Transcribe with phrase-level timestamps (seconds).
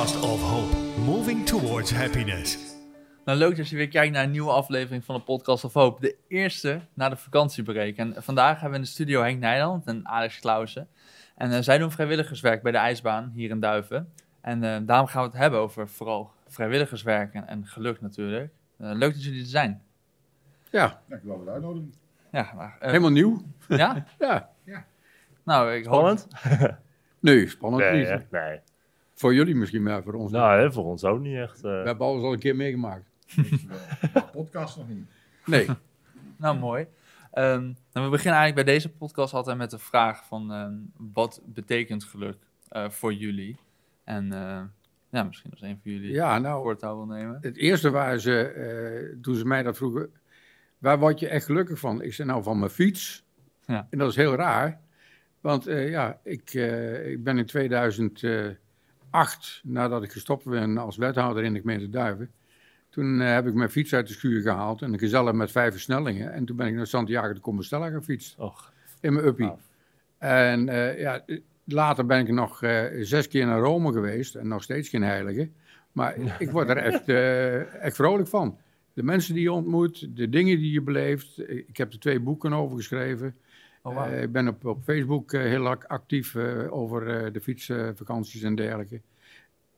[0.00, 2.58] podcast of hope, moving towards happiness.
[3.24, 6.00] Nou, leuk dat je weer kijkt naar een nieuwe aflevering van de Podcast of Hope.
[6.00, 7.96] De eerste na de vakantiebreak.
[7.96, 10.88] En vandaag hebben we in de studio Henk Nijland en Alex Clausen.
[11.36, 14.12] En eh, zij doen vrijwilligerswerk bij de ijsbaan hier in Duiven.
[14.40, 18.52] En eh, daarom gaan we het hebben over vooral vrijwilligerswerk en, en geluk natuurlijk.
[18.78, 19.82] Eh, leuk dat jullie er zijn.
[20.70, 21.94] Ja, Dankjewel voor de uitnodiging.
[22.32, 23.42] Ja, maar, helemaal nieuw.
[23.68, 24.04] ja?
[24.18, 24.50] Ja.
[25.44, 26.18] Nou, ik hoop...
[26.18, 26.78] Spannend?
[27.20, 28.30] Nee, spannend Nee, niet.
[28.30, 28.60] nee.
[29.20, 30.32] Voor jullie misschien, maar voor ons.
[30.32, 31.56] Nou, hè, voor ons ook niet echt.
[31.56, 31.62] eh.
[31.62, 33.04] We hebben alles al een keer meegemaakt.
[34.32, 35.04] Podcast nog niet.
[35.46, 35.66] Nee.
[36.36, 36.86] Nou, mooi.
[37.32, 37.62] Ehm,
[37.92, 40.52] nou, we beginnen eigenlijk bij deze podcast altijd met de vraag van...
[40.52, 40.74] ehm,
[41.12, 42.36] wat betekent geluk
[42.68, 43.56] eh, voor jullie?
[44.04, 44.62] En eh,
[45.10, 47.38] ja, misschien als een van jullie Ja, het nou, voortouw wil nemen.
[47.40, 50.12] het eerste waar ze, eh, toen ze mij dat vroegen,
[50.78, 52.02] waar word je echt gelukkig van?
[52.02, 53.24] Ik zei nou van mijn fiets.
[53.66, 53.86] Ja.
[53.90, 54.80] En dat is heel raar.
[55.40, 57.44] Want eh, ja, ik, eh, ik ben in
[59.10, 62.30] 2008, nadat ik gestopt ben als wethouder in de gemeente Duiven,
[62.88, 65.72] toen eh, heb ik mijn fiets uit de schuur gehaald en een gezelle met vijf
[65.72, 66.32] versnellingen.
[66.32, 68.38] En toen ben ik naar Santiago de Compostela gefietst.
[68.38, 69.52] Och, in mijn uppie.
[70.18, 71.24] En eh, ja,
[71.64, 75.50] later ben ik nog eh, zes keer naar Rome geweest en nog steeds geen heilige.
[75.92, 77.08] Maar ik word er echt,
[77.78, 78.58] echt vrolijk van.
[78.92, 81.38] De mensen die je ontmoet, de dingen die je beleeft.
[81.48, 83.36] Ik heb er twee boeken over geschreven.
[83.82, 84.06] Oh.
[84.06, 88.42] Eh, ik ben op, op Facebook eh, heel ac- actief eh, over eh, de fietsvakanties
[88.42, 89.00] en dergelijke.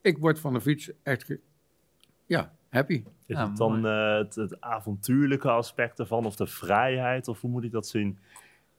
[0.01, 1.41] Ik word van de fiets echt, ge-
[2.27, 2.93] ja, happy.
[3.27, 7.29] is Ja, het dan eh, het, het avontuurlijke aspect ervan of de vrijheid?
[7.29, 8.19] Of hoe moet ik dat zien?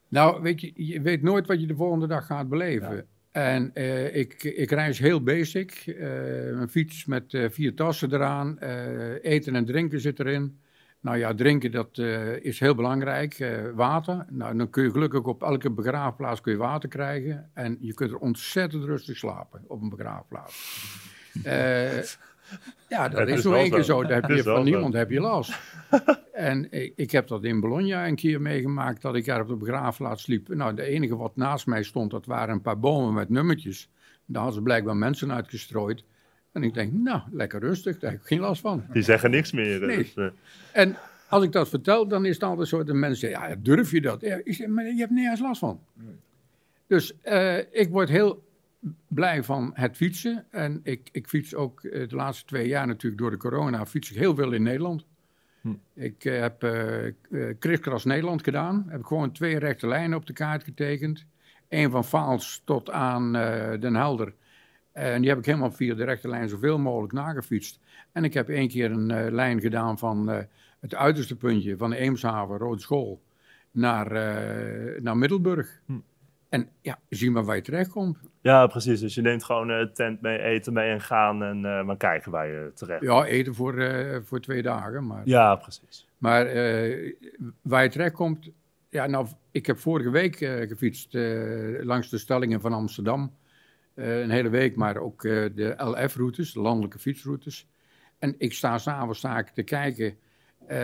[0.08, 3.06] Nou, weet je, je weet nooit wat je de volgende dag gaat beleven.
[3.30, 5.70] En eh, ik, ik reis heel basic.
[5.86, 8.58] Eh, een fiets met eh, vier tassen eraan.
[8.58, 10.58] Eh, eten en drinken zit erin.
[11.04, 13.34] Nou ja, drinken dat eh, is heel belangrijk.
[13.34, 14.26] Eh, water.
[14.30, 17.50] Nou, dan kun je gelukkig op elke begraafplaats kun je water krijgen.
[17.54, 20.54] En je kunt er ontzettend rustig slapen op een begraafplaats.
[21.42, 22.02] Eh,
[22.88, 24.02] ja, dat is is zo één keer zo.
[24.02, 25.58] Daar heb je, van niemand heb je last.
[26.32, 29.56] En ik, ik heb dat in Bologna een keer meegemaakt, dat ik daar op de
[29.56, 30.48] begraafplaats liep.
[30.48, 33.88] Nou, de enige wat naast mij stond, dat waren een paar bomen met nummertjes.
[34.26, 36.04] Daar hadden ze blijkbaar mensen uitgestrooid.
[36.54, 38.84] En ik denk, nou, lekker rustig, daar heb ik geen last van.
[38.92, 39.86] Die zeggen niks meer.
[39.86, 39.96] Nee.
[39.96, 40.26] Dus, eh,
[40.72, 40.96] En
[41.28, 43.90] als ik dat vertel, dan is het altijd zo dat de mensen zeggen, ja, durf
[43.90, 44.20] je dat?
[44.20, 45.80] Ja, ik zeg, maar je hebt nergens last van.
[45.92, 46.14] Nee.
[46.86, 48.44] Dus eh, ik word heel
[49.08, 50.44] blij van het fietsen.
[50.50, 54.10] En ik, ik fiets ook eh, de laatste twee jaar natuurlijk door de corona, fiets
[54.10, 55.04] ik heel veel in Nederland.
[55.60, 55.74] Hm.
[55.94, 56.68] Ik heb
[57.58, 58.84] Kriskras Nederland gedaan.
[58.88, 61.24] Heb ik gewoon twee rechte lijnen op de kaart getekend.
[61.68, 63.32] Eén van Vaals tot aan
[63.80, 64.32] Den Helder.
[64.94, 67.80] En die heb ik helemaal via de rechte lijn zoveel mogelijk nagefietst.
[68.12, 70.38] En ik heb één keer een eh, lijn gedaan van eh,
[70.80, 73.20] het uiterste puntje van de Eemshaven, Rode School,
[73.70, 75.80] naar, eh, naar Middelburg.
[75.86, 75.92] Hm.
[76.48, 78.18] En ja, zie maar waar je terechtkomt.
[78.40, 79.00] ja, precies.
[79.00, 82.46] Dus je neemt gewoon eh, tent mee, eten mee en gaan en maar kijken waar
[82.46, 83.74] je terecht Ja, eten voor,
[84.24, 85.06] voor twee dagen.
[85.06, 86.08] Maar, Ja, precies.
[86.18, 86.44] maar
[87.62, 88.50] waar je terechtkomt...
[88.88, 90.36] Ja, nou, ik heb vorige week
[90.68, 91.14] gefietst
[91.80, 93.32] langs de stellingen van Amsterdam.
[93.94, 97.68] Eh, een hele week, maar ook eh, de LF-routes, de landelijke fietsroutes.
[98.18, 100.16] En ik sta s'avonds sta ik te kijken
[100.66, 100.78] eh,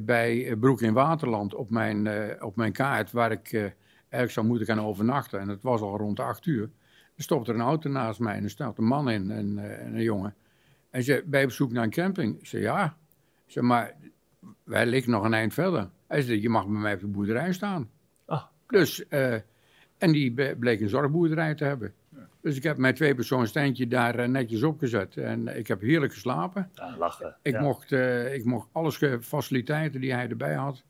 [0.00, 2.08] bij Broek in Waterland op mijn,
[2.42, 3.12] op mijn kaart...
[3.12, 5.40] waar ik eigenlijk zou moeten gaan overnachten.
[5.40, 6.70] En het was al rond acht uur.
[7.16, 9.94] Er stopt er een auto naast mij en er staat een man in en, en
[9.94, 10.34] een jongen.
[10.90, 12.38] En ze je op zoek naar een camping?
[12.38, 12.96] Ik zei, ja.
[13.46, 13.96] Ik zei, maar
[14.64, 15.90] wij liggen nog een eind verder.
[16.06, 17.90] Hij zei, je mag bij mij op de boerderij staan.
[18.24, 18.42] Ah.
[18.66, 19.08] Dus,
[19.98, 21.94] en die bleek een zorgboerderij te hebben.
[22.46, 23.14] Dus ik heb mijn twee
[23.52, 25.16] tentje daar eh, netjes opgezet.
[25.16, 26.70] En ik heb heerlijk geslapen.
[26.74, 27.36] Ja, lachen.
[27.42, 27.60] Ik, ja.
[27.60, 30.84] mocht, eh, ik mocht alles, faciliteiten die hij erbij had,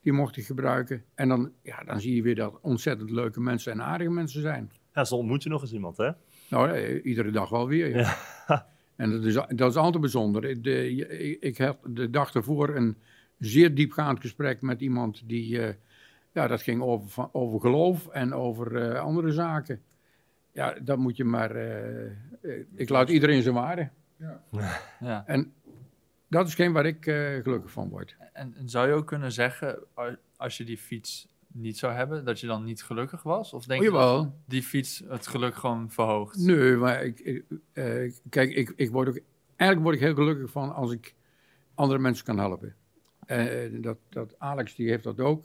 [0.00, 1.04] die mocht ik gebruiken.
[1.14, 4.72] En dan, ja, dan zie je weer dat ontzettend leuke mensen en aardige mensen zijn.
[4.94, 6.10] Ja, zo ontmoet je nog eens iemand, hè?
[6.48, 7.96] Nou, eh, iedere dag wel weer.
[7.96, 8.16] Ja.
[8.96, 10.62] En dat is, dat is altijd bijzonder.
[10.62, 12.96] De, je- ik had de dag ervoor een
[13.38, 15.60] zeer diepgaand gesprek met iemand die,
[16.32, 19.82] ja, dat ging over, over geloof en over andere zaken.
[20.54, 22.12] Ja, dat moet je maar, eh, eh,
[22.74, 23.90] ik laat iedereen zijn waarde.
[24.16, 24.42] Ja.
[25.00, 25.24] Ja.
[25.26, 25.52] En
[26.28, 28.16] dat is geen waar ik eh, gelukkig van word.
[28.32, 29.78] En, en zou je ook kunnen zeggen,
[30.36, 33.52] als je die fiets niet zou hebben, dat je dan niet gelukkig was?
[33.52, 36.36] Of denk Oh, je dat die fiets het geluk gewoon verhoogt?
[36.36, 39.18] Nee, maar ik, ik, eh, kijk, ik, ik word ook,
[39.56, 41.14] eigenlijk word ik heel gelukkig van als ik
[41.74, 42.74] andere mensen kan helpen.
[43.26, 45.44] Eh, dat, dat Alex, die heeft dat ook.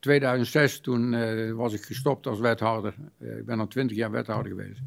[0.00, 2.94] Eh, eh, 2006, toen eh, was ik gestopt als wethouder.
[3.18, 4.80] Eh, ik ben al twintig jaar wethouder geweest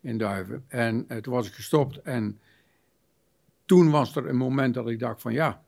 [0.00, 0.64] in Duiven.
[0.68, 2.38] En eh, toen was ik gestopt en
[3.64, 5.62] toen was er een moment dat ik dacht van ja,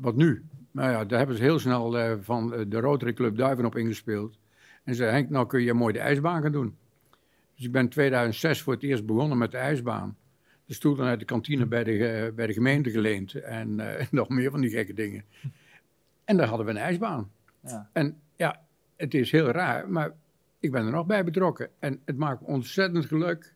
[0.00, 0.44] wat nu?
[0.70, 4.38] Nou ja, daar hebben ze heel snel van de Rotary Club Duiven op ingespeeld.
[4.84, 6.76] En zei Henk, nou kun je mooi de ijsbaan gaan doen.
[7.54, 10.16] Dus ik ben in 2006 voor het eerst begonnen met de ijsbaan.
[10.64, 13.34] De stoelen uit de kantine bij de, bij de gemeente geleend.
[13.34, 13.80] En
[14.10, 15.24] nog meer van die gekke dingen.
[16.24, 17.30] En daar hadden we een ijsbaan.
[17.60, 17.88] Ja.
[17.92, 18.60] En ja,
[18.96, 20.12] het is heel raar, maar
[20.60, 21.68] ik ben er nog bij betrokken.
[21.78, 23.54] En het maakt me ontzettend geluk.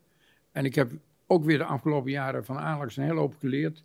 [0.53, 0.93] En ik heb
[1.27, 3.85] ook weer de afgelopen jaren van Alex een hele hoop geleerd.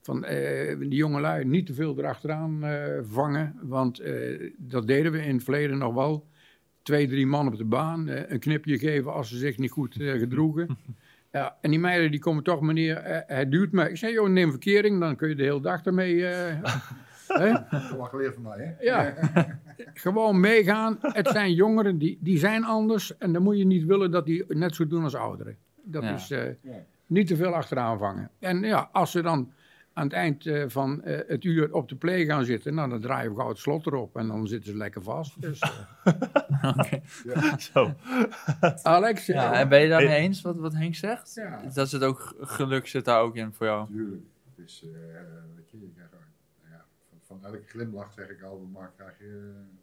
[0.00, 3.58] Van eh, die jongelui niet te veel erachteraan eh, vangen.
[3.62, 6.26] Want eh, dat deden we in het verleden nog wel.
[6.82, 8.08] Twee, drie man op de baan.
[8.08, 10.68] een knipje geven als ze zich niet goed gedroegen.
[11.34, 13.90] Ja, en die meiden die komen toch, meneer, het duurt me.
[13.90, 16.24] Ik zei, joh, neem verkering, dan kun je de hele dag ermee...
[17.26, 17.52] hè?
[17.96, 18.84] Wat geleerd van mij, hè?
[18.84, 19.14] Ja,
[19.94, 20.98] gewoon meegaan.
[21.00, 23.16] Het zijn jongeren, die, die zijn anders.
[23.18, 25.56] En dan moet je niet willen dat die net zo doen als ouderen.
[25.82, 26.14] Dat Ja.
[26.14, 26.54] is eh, Ja.
[27.06, 28.30] niet te veel achteraan vangen.
[28.38, 29.52] En ja, als ze dan
[29.92, 33.00] aan het eind eh, van eh, het uur op de play gaan zitten, nou, dan
[33.00, 35.40] draaien we gauw het slot erop en dan zitten ze lekker vast.
[35.40, 35.60] Dus,
[36.04, 37.94] eh, Zo.
[38.82, 41.32] Alex, Ja, en ben je daarmee eens wat, wat Henk zegt?
[41.34, 41.60] Ja.
[41.74, 43.86] Dat zit ook geluk zit daar ook in voor jou.
[43.90, 44.22] Natuurlijk.
[44.56, 44.84] Het is,
[45.56, 46.18] weet je, je krijgt, ja,
[47.24, 49.76] van, elke glimlach zeg ik altijd, maar krijg je eh,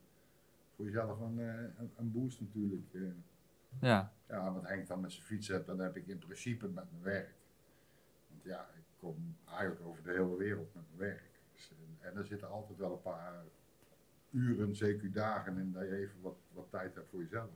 [0.75, 2.93] voor jezelf een, eh, een, een boost natuurlijk.
[2.93, 3.01] eh.
[3.79, 6.91] Ja, Ja, wat Henk dan met zijn fiets hebt, dan heb ik in principe met
[6.91, 7.33] mijn werk.
[8.29, 11.39] Want ja, ik kom eigenlijk over de hele wereld met mijn werk.
[11.53, 13.43] Dus, en er zitten altijd wel een paar
[14.31, 17.49] uren, zeker dagen in dat je even wat, wat tijd hebt voor jezelf.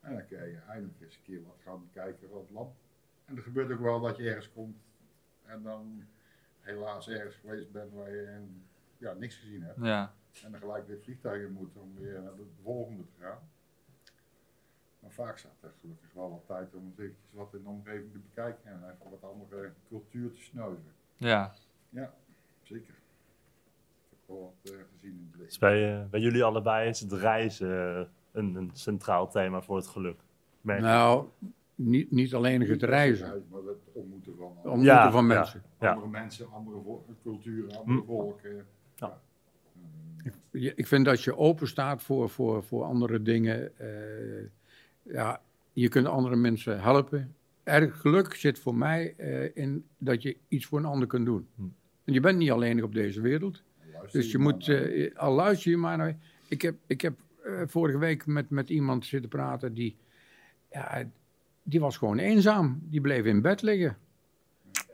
[0.00, 2.76] En dan kun je eindelijk eens een keer wat gaan kijken van het land.
[3.24, 4.76] En er gebeurt ook wel dat je ergens komt
[5.42, 6.04] en dan
[6.62, 8.38] helaas ergens geweest bent waar je
[8.98, 9.78] ja, niks gezien hebt.
[9.82, 10.12] ja,
[10.44, 13.38] En dan gelijk weer vliegtuigen moet om weer naar de volgende te gaan.
[14.98, 18.12] Maar vaak staat er gelukkig wel wat tijd om eens eventjes wat in de omgeving
[18.12, 20.92] te bekijken en even wat andere cultuur te snuiven.
[21.16, 21.52] ja.
[21.88, 22.14] Ja,
[22.62, 22.88] zeker.
[22.94, 25.60] Ik heb wel wat eh, gezien in het Dus leven.
[25.60, 29.86] bij, eh, bij jullie allebei is het reizen eh, een, een centraal thema voor het
[29.86, 30.20] geluk.
[30.60, 31.28] Merk nou,
[31.84, 35.62] niet, niet alleen het reizen, Uit, Maar het ontmoeten van ontmoeten Ja, van mensen.
[35.80, 35.88] Ja.
[35.92, 36.78] andere mensen, andere
[37.22, 38.06] culturen, andere Hm.
[38.06, 38.66] volken.
[38.94, 39.20] Ja.
[40.50, 43.78] Je- Ik vind dat je open staat voor, voor, voor andere dingen.
[43.78, 44.44] eh,
[45.02, 45.40] ja,
[45.72, 47.34] je kunt andere mensen helpen.
[47.62, 51.46] Erg geluk zit voor mij eh, in dat je iets voor een ander kunt doen.
[51.54, 51.62] Hm.
[52.04, 53.62] En je bent niet alleen op deze wereld.
[54.12, 56.16] Dus je moet, eh, al luister je maar naar.
[56.48, 57.14] Ik heb, ik heb
[57.44, 59.96] eh, vorige week met, met iemand zitten praten die,
[60.70, 61.04] ja,
[61.62, 62.80] die was gewoon eenzaam.
[62.82, 63.96] Die bleef in bed liggen.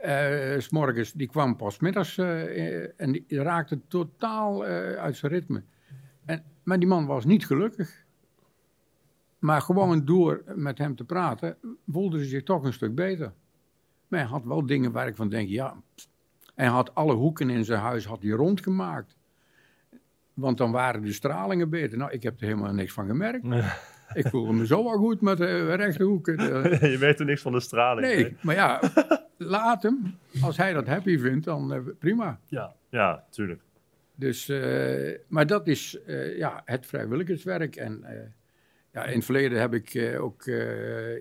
[0.01, 4.65] Eh, 's morgens, die kwam pas middags eh, eh, en die raakte totaal
[4.97, 5.63] uit zijn ritme.
[6.25, 8.07] En, maar die man was niet gelukkig.
[9.39, 11.57] Maar gewoon door met hem te praten,
[11.89, 13.33] voelde hij zich toch een stuk beter.
[14.09, 15.83] Maar hij had wel dingen waar ik van denk, ja,
[16.55, 19.17] hij had alle hoeken in zijn huis had hij rondgemaakt.
[20.35, 21.99] Want dan waren de stralingen beter.
[21.99, 23.47] Nou, ik heb er helemaal niks van gemerkt.
[24.15, 26.37] Ik voelde me zo wel goed met de rechte hoeken.
[26.37, 28.07] De- je weet er niks van de straling.
[28.07, 28.15] hè?
[28.15, 28.81] nee, maar ja,
[29.37, 30.15] laat hem.
[30.43, 32.41] Als hij dat happy vindt, dan eh, prima.
[32.49, 33.61] Ja, ja, tuurlijk.
[34.15, 37.77] Dus, eh, maar dat is eh, ja, het vrijwilligerswerk.
[37.77, 38.17] En eh,
[38.93, 40.55] ja, in het verleden heb ik eh, ook eh,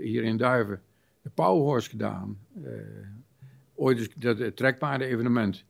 [0.01, 0.81] hier in Duiven
[1.21, 2.37] de Powerhorse gedaan.
[2.63, 2.71] Eh,
[3.75, 5.65] ooit is dat het trekpaarden-evenement.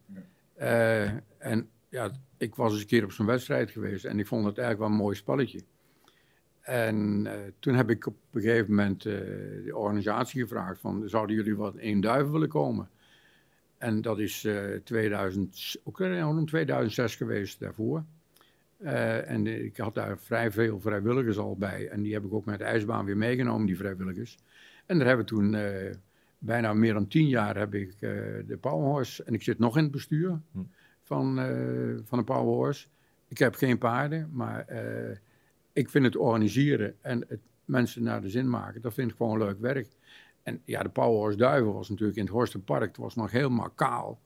[0.56, 1.02] Eh,
[1.38, 4.58] en ja, ik was eens een keer op zo'n wedstrijd geweest en ik vond het
[4.58, 5.60] eigenlijk wel een mooi spelletje.
[6.68, 9.14] En eh, toen heb ik op een gegeven moment eh,
[9.64, 12.90] de organisatie gevraagd van, zouden jullie wat in Duiven willen komen?
[13.78, 18.04] En dat is eh 2000, ook rond 2006 geweest daarvoor.
[18.78, 21.88] Eh, en ik had daar vrij veel vrijwilligers al bij.
[21.88, 24.38] En die heb ik ook met de ijsbaan weer meegenomen, die vrijwilligers.
[24.86, 25.56] En daar hebben we toen
[26.40, 28.10] bijna meer dan tien jaar heb ik eh,
[28.48, 29.24] de Powerhorse.
[29.24, 30.60] En ik zit nog in het bestuur Hm.
[31.02, 32.88] van, eh, van de Powerhorse.
[33.28, 34.66] Ik heb geen paarden, maar
[35.78, 39.38] ik vind het organiseren en het mensen naar de zin maken, dat vind ik gewoon
[39.38, 39.88] leuk werk.
[40.44, 44.22] En ja, de Powerhorse Duiven was natuurlijk in het Horstenpark, het was nog helemaal kaal.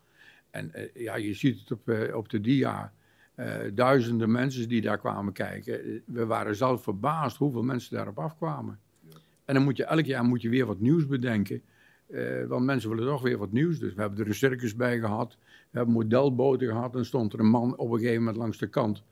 [0.49, 2.93] En eh, ja, je ziet het op, eh, op de dia.
[3.35, 6.03] eh, duizenden mensen die daar kwamen kijken.
[6.05, 8.79] We waren zelf verbaasd hoeveel mensen daarop afkwamen.
[9.45, 11.61] En dan moet je elk jaar moet je weer wat nieuws bedenken.
[12.47, 13.79] want mensen willen toch weer wat nieuws.
[13.79, 15.37] Dus we hebben er een circus bij gehad.
[15.69, 16.95] We hebben modelboten gehad.
[16.95, 19.03] En stond er een man op een gegeven moment langs de kant.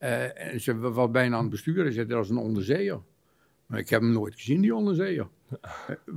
[0.00, 1.92] Eh, en ze was bijna aan het besturen.
[1.92, 3.00] Ze dat was een onderzeeër.
[3.66, 5.28] Maar ik heb hem nooit gezien, die onderzeeër.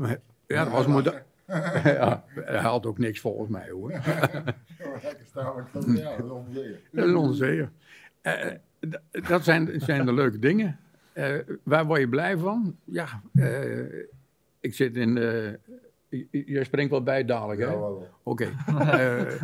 [0.02, 1.14] Eh, ja, dat was model.
[1.84, 3.92] ja, hij had ook niks volgens mij hoor.
[4.02, 4.02] Ja,
[5.04, 6.02] lekker staan, dat is.
[6.04, 6.20] Dat
[6.92, 7.72] is een onderzeeër.
[8.22, 8.52] Eh,
[9.28, 10.80] dat zijn, zijn de leuke dingen.
[11.14, 12.76] Eh, waar word je blij van?
[12.84, 13.80] Ja, eh,
[14.60, 15.18] ik zit in.
[15.18, 15.54] eh,
[16.46, 17.68] jij springt wel bij dadelijk, hè?
[17.68, 17.90] Ja.
[18.24, 18.50] Oké.
[18.68, 19.42] Eh, eh,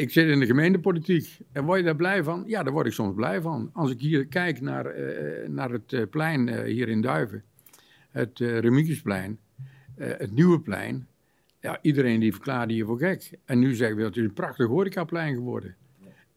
[0.00, 1.38] ik zit in de gemeentepolitiek.
[1.52, 2.44] En word je daar blij van?
[2.46, 3.70] Ja, daar word ik soms blij van.
[3.72, 7.42] Als ik hier kijk naar, eh, naar het eh, plein eh, hier in Duiven.
[8.10, 9.38] het Remigiusplein,
[9.94, 11.06] eh, het Nieuwe Plein.
[11.60, 13.38] Ja, iedereen die verklaarde je voor gek.
[13.44, 15.76] En nu zeggen we dat het een prachtig horecaplein geworden.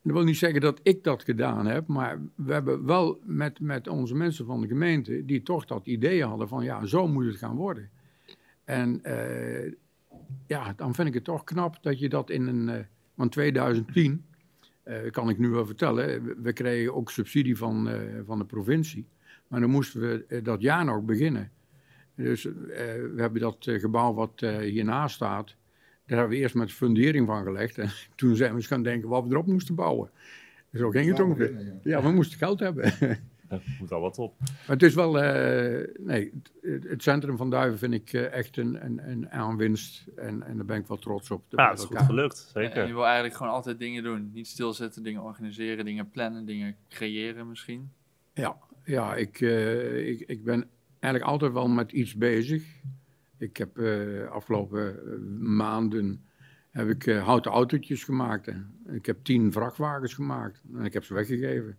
[0.01, 3.87] Dat wil niet zeggen dat ik dat gedaan heb, maar we hebben wel met, met
[3.87, 7.35] onze mensen van de gemeente, die toch dat idee hadden van ja, zo moet het
[7.35, 7.89] gaan worden.
[8.63, 9.01] En
[10.47, 12.85] ja, dan vind ik het toch knap dat je dat in een,
[13.23, 14.25] eh van 2010,
[14.83, 18.45] eh, kan ik nu wel vertellen, we, we kregen ook subsidie van, eh, van de
[18.45, 19.05] provincie,
[19.47, 21.51] maar dan moesten we eh, dat jaar nog beginnen.
[22.15, 22.53] Dus eh,
[23.13, 25.55] we hebben dat eh, gebouw wat eh, hiernaast staat,
[26.05, 27.77] daar hebben we eerst met fundering van gelegd.
[27.77, 30.09] En toen zijn we eens gaan denken wat we erop moesten bouwen.
[30.73, 31.79] Zo ging het ongeveer.
[31.83, 32.93] Ja, we moesten geld hebben.
[33.79, 34.39] Moet al wat op.
[34.39, 36.31] maar het is wel, eh, nee,
[36.61, 40.07] het, het centrum van Duiven vind ik eh, echt een, een, een aanwinst.
[40.15, 41.43] En, en daar ben ik wel trots op.
[41.49, 42.93] Ja, het is goed gelukt, En je zeker.
[42.93, 44.31] wil eigenlijk gewoon altijd dingen doen.
[44.33, 47.91] Niet stilzitten, dingen organiseren, dingen plannen, dingen creëren misschien.
[48.33, 50.69] Ja, ja ik, eh, ik, ik ben
[50.99, 52.63] eigenlijk altijd wel met iets bezig.
[53.37, 54.97] Ik heb eh, afgelopen
[55.55, 56.25] maanden
[56.69, 58.45] heb ik, houten autootjes gemaakt.
[58.45, 58.53] Hè.
[58.93, 61.77] Ik heb tien vrachtwagens gemaakt en ik heb ze weggegeven.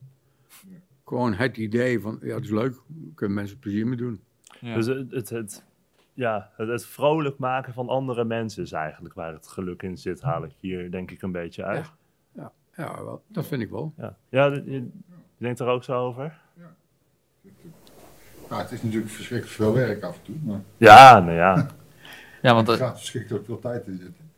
[1.04, 2.80] Gewoon het idee van, ja, het is leuk,
[3.14, 4.20] kunnen mensen plezier mee doen.
[4.60, 4.74] Ja.
[4.74, 5.64] Dus het, het, het,
[6.12, 10.20] ja, het, het vrolijk maken van andere mensen is eigenlijk waar het geluk in zit,
[10.20, 11.92] haal ik hier denk ik een beetje uit.
[12.76, 13.92] Ja, wel, dat vind ik wel.
[13.96, 14.90] Ja, ja je, je
[15.36, 16.40] denkt er ook zo over?
[18.48, 21.68] Nou, het is natuurlijk verschrikkelijk veel werk af en toe, maar Ja, nou ja.
[22.42, 24.30] ja, want er gaat verschrikkelijk veel tijd in zitten.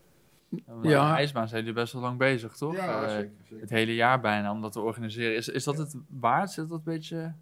[0.66, 0.75] Ja.
[0.82, 1.10] Ja.
[1.10, 2.75] de ijsbaan zijn jullie best wel lang bezig, toch?
[2.76, 3.30] Ja, Eh, zeker.
[3.42, 3.60] zeker.
[3.60, 5.36] het hele jaar bijna om dat te organiseren.
[5.36, 6.50] Is, is dat het waard?
[6.50, 7.34] Zit dat een beetje,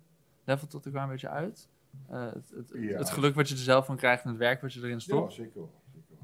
[0.44, 1.68] levelt dat er wel een beetje uit?
[2.09, 2.99] Eh, het, het, Ja.
[2.99, 4.99] het geluk wat je er zelf van krijgt en het werk wat je erin Ja,
[4.99, 5.33] stopt?
[5.33, 5.73] zeker wel.
[5.92, 6.16] Zeker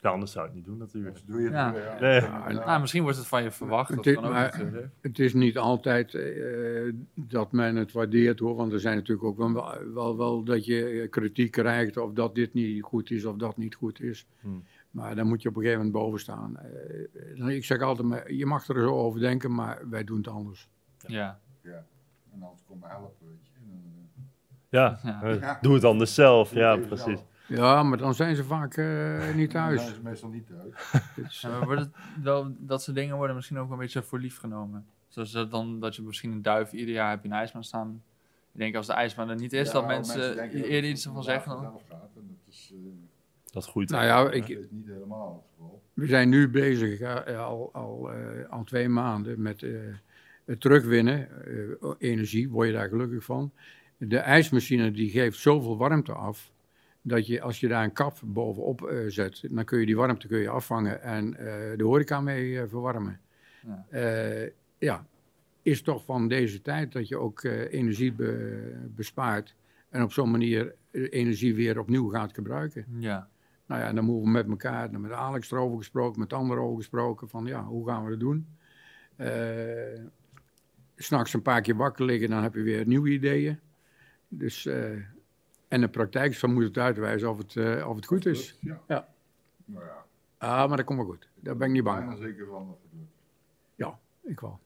[0.00, 1.14] ja, anders zou je het niet doen natuurlijk.
[1.14, 1.72] Dus doe je het Ja.
[1.72, 1.98] weer, ja.
[2.00, 2.20] Nee.
[2.20, 2.64] Ja, ja.
[2.64, 3.94] Nou, misschien wordt het van je verwacht.
[3.94, 4.88] Dat Het- kan ook maar- natuurlijk.
[5.00, 9.36] Het is niet altijd eh, dat men het waardeert hoor, want er zijn natuurlijk ook
[9.54, 13.56] wel, wel, wel dat je kritiek krijgt of dat dit niet goed is of dat
[13.56, 14.26] niet goed is.
[14.40, 14.64] Hmm.
[14.92, 16.56] Maar dan moet je op een gegeven moment boven staan.
[16.58, 20.28] Eh, ik zeg altijd, maar je mag er zo over denken, maar wij doen het
[20.28, 20.68] anders.
[21.06, 21.40] Ja.
[21.62, 21.84] Ja.
[22.32, 23.50] En anders kom me helpen, weet je.
[23.56, 24.22] En, eh,
[24.68, 25.22] Ja, Ja.
[25.22, 25.58] eh, Ja.
[25.60, 26.48] doe het anders zelf.
[26.50, 27.04] doe Ja, precies.
[27.04, 27.24] zelf.
[27.46, 29.82] Ja, maar dan zijn ze vaak eh, niet Dan thuis.
[29.82, 30.92] zijn ze meestal niet thuis.
[31.16, 31.90] Dus, Ja, maar wordt het
[32.22, 34.86] wel, dat soort dingen worden misschien ook wel een beetje voor lief genomen.
[35.08, 38.02] Zoals dat, dan, dat je misschien een duif ieder jaar heb je een ijsbaan staan.
[38.52, 41.50] Ik denk als de ijsbaan er niet is, Ja, dat mensen, eerder iets ervan zeggen
[41.52, 41.62] dan.
[41.62, 42.10] vanzelf gaat.
[42.16, 42.78] En dat is, eh,
[43.52, 43.90] Dat groeit.
[43.90, 45.82] nou ja, dat ik, is niet helemaal het geval.
[45.94, 47.02] We zijn nu bezig,
[47.36, 49.70] al, al, eh, al twee maanden, met eh,
[50.44, 51.28] het terugwinnen.
[51.82, 53.52] eh, energie, word je daar gelukkig van.
[53.96, 56.52] De ijsmachine die geeft zoveel warmte af,
[57.02, 60.26] dat je als je daar een kap bovenop eh, zet, dan kun je die warmte
[60.26, 63.20] kun je afvangen en eh, de horeca mee verwarmen.
[63.66, 63.86] Ja.
[63.90, 65.06] Eh, ja,
[65.62, 69.54] is toch van deze tijd dat je ook eh, energie be- bespaart
[69.88, 72.86] en op zo'n manier energie weer opnieuw gaat gebruiken.
[72.98, 73.28] Ja.
[73.72, 76.62] Nou ja, en dan moeten we met elkaar, dan met Alex erover gesproken, met anderen
[76.62, 78.48] over gesproken, van ja, hoe gaan we dat doen?
[80.96, 83.60] S S'nachts een paar keer wakker liggen, dan heb je weer nieuwe ideeën.
[84.28, 84.90] Dus, eh,
[85.68, 88.58] en de praktijk, zo moet het uitwijzen of het, eh, of het goed is.
[88.60, 88.80] Ja.
[88.88, 89.08] Ja.
[89.64, 90.04] Nou ja,
[90.38, 91.28] Ah, maar dat komt wel goed.
[91.40, 92.22] Daar ben ik niet bang voor.
[92.22, 93.12] zeker van dat het lukt.
[93.74, 94.60] Ja, ik wel.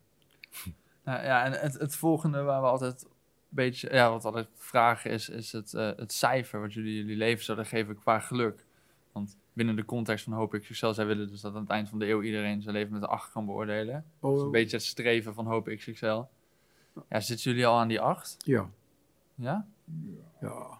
[1.04, 3.10] Nou, ja, en het, het volgende waar we altijd een
[3.48, 7.44] beetje, ja, wat altijd vragen is, is het, eh, het cijfer wat jullie jullie leven
[7.44, 8.65] zouden geven qua geluk.
[9.16, 11.88] Want binnen de context van Hoop ik Succes, zij willen dus dat aan het eind
[11.88, 13.94] van de eeuw iedereen zijn leven met een 8 kan beoordelen.
[13.96, 15.80] Is een Oh, beetje het streven van Hoop ik.
[17.08, 18.36] Ja, zitten jullie al aan die 8?
[18.38, 18.70] ja,
[19.34, 19.66] Ja?
[20.40, 20.78] Ja.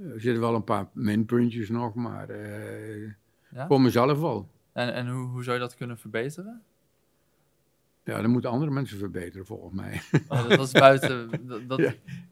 [0.00, 3.02] Er zitten wel een paar minpuntjes nog, maar eh,
[3.50, 3.66] Ja?
[3.66, 4.48] voor mezelf wel.
[4.72, 6.62] En, en hoe, hoe zou je dat kunnen verbeteren?
[8.04, 10.00] Ja, dan moeten andere mensen verbeteren volgens mij.
[10.28, 11.78] Oh, dat was buiten, dat, dat,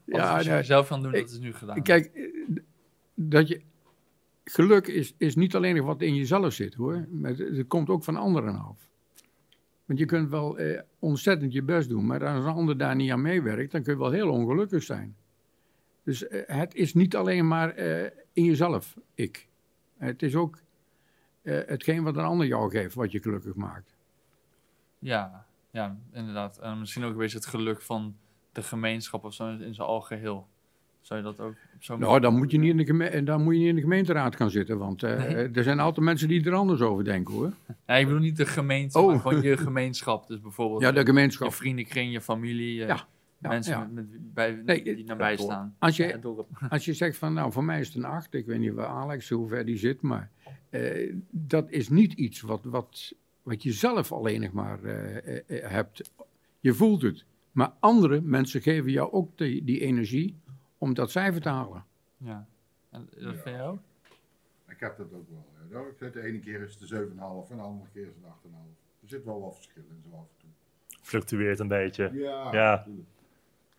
[0.05, 0.39] Ja.
[0.39, 0.63] je nee.
[0.63, 1.81] zelf kan doen, Ik- dat is nu gedaan.
[1.83, 2.31] Kijk,
[3.13, 3.61] dat je,
[4.51, 7.07] geluk is, is niet alleen wat in jezelf zit hoor.
[7.21, 8.89] Het komt ook van anderen af.
[9.85, 13.11] Want je kunt wel eh, ontzettend je best doen, maar als een ander daar niet
[13.11, 15.15] aan meewerkt, dan kun je wel heel ongelukkig zijn.
[16.03, 19.47] Dus eh, het is niet alleen maar eh, in jezelf, ik.
[19.97, 20.61] Het is ook
[21.41, 23.95] eh, hetgeen wat een ander jou geeft, wat je gelukkig maakt.
[24.99, 26.57] Ja, ja, inderdaad.
[26.57, 28.17] En misschien ook een beetje het geluk van
[28.51, 30.47] de gemeenschap of zo in zijn algeheel.
[31.01, 33.43] Zou je dat ook op zo'n Nou, dan moet je niet in de, geme- dan
[33.43, 35.49] moet je niet in de gemeenteraad gaan zitten, want eh, Nee.
[35.49, 37.53] er zijn altijd mensen die er anders over denken hoor.
[37.87, 39.07] Nee, ik bedoel niet de gemeente, Oh.
[39.07, 40.27] maar gewoon je gemeenschap.
[40.27, 41.53] Dus bijvoorbeeld Ja, de je gemeenschap.
[41.53, 43.07] vriendenkring, je familie, je Ja,
[43.41, 43.89] ja, mensen ja.
[43.93, 45.75] Met, met- bij, Nee, die nabij staan.
[45.79, 46.03] Als je,
[46.57, 46.67] Ja.
[46.69, 48.87] Als je zegt van, nou, voor mij is het een 8, ik weet niet waar
[48.87, 50.29] Alex, hoe ver die zit, maar
[50.69, 53.13] eh, dat is niet iets wat, wat,
[53.43, 56.11] wat je zelf alleen nog maar eh, eh, eh, hebt.
[56.59, 57.25] Je voelt het.
[57.51, 60.35] Maar andere mensen geven jou ook die, die energie
[60.79, 61.85] om dat cijfer te halen.
[62.17, 62.47] Ja.
[62.89, 63.33] En dat Ja.
[63.33, 63.79] vind je ook?
[64.67, 65.45] Ik heb dat ook wel.
[65.69, 65.73] ja.
[65.99, 68.75] Nou, de ene keer is het de 7,5 en de andere keer is het 8,5.
[69.01, 70.49] Er zit wel wat verschil in zo af en toe.
[71.01, 72.03] Fluctueert een beetje.
[72.13, 72.75] Ja, Ja.
[72.75, 73.07] natuurlijk.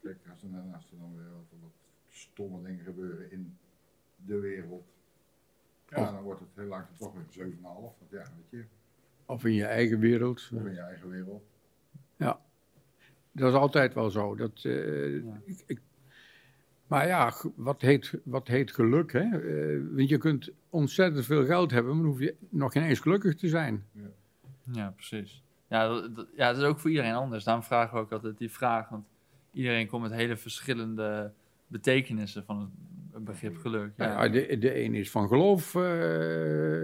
[0.02, 1.70] Kijk, als er, dan- als er dan weer wat, wat
[2.08, 3.56] stomme dingen gebeuren in
[4.16, 4.84] de wereld,
[5.88, 7.94] ja, dan wordt het heel lang toch weer 7,5.
[7.98, 8.64] Want ja, weet je,
[9.26, 10.50] Of in je eigen wereld.
[10.54, 11.42] of in je eigen wereld.
[13.32, 14.34] Dat is altijd wel zo.
[14.34, 15.40] Dat, eh, Ja.
[15.44, 15.80] ik, ik-
[16.90, 19.12] maar ja, wat heet, wat heet geluk?
[19.12, 19.20] Hè?
[19.20, 23.00] Eh, want je kunt ontzettend veel geld hebben, maar dan hoef je nog geen eens
[23.00, 23.84] gelukkig te zijn.
[24.72, 25.42] Ja, precies.
[25.68, 27.44] Ja, dat, dat- ja, het is ook voor iedereen anders.
[27.44, 28.88] Daarom vragen we ook altijd die vraag.
[28.88, 29.04] Want
[29.52, 31.32] iedereen komt met hele verschillende
[31.66, 32.70] betekenissen van
[33.12, 33.92] het begrip geluk.
[33.96, 34.28] Ja, Ja.
[34.28, 35.82] de, de een is van geloof, eh,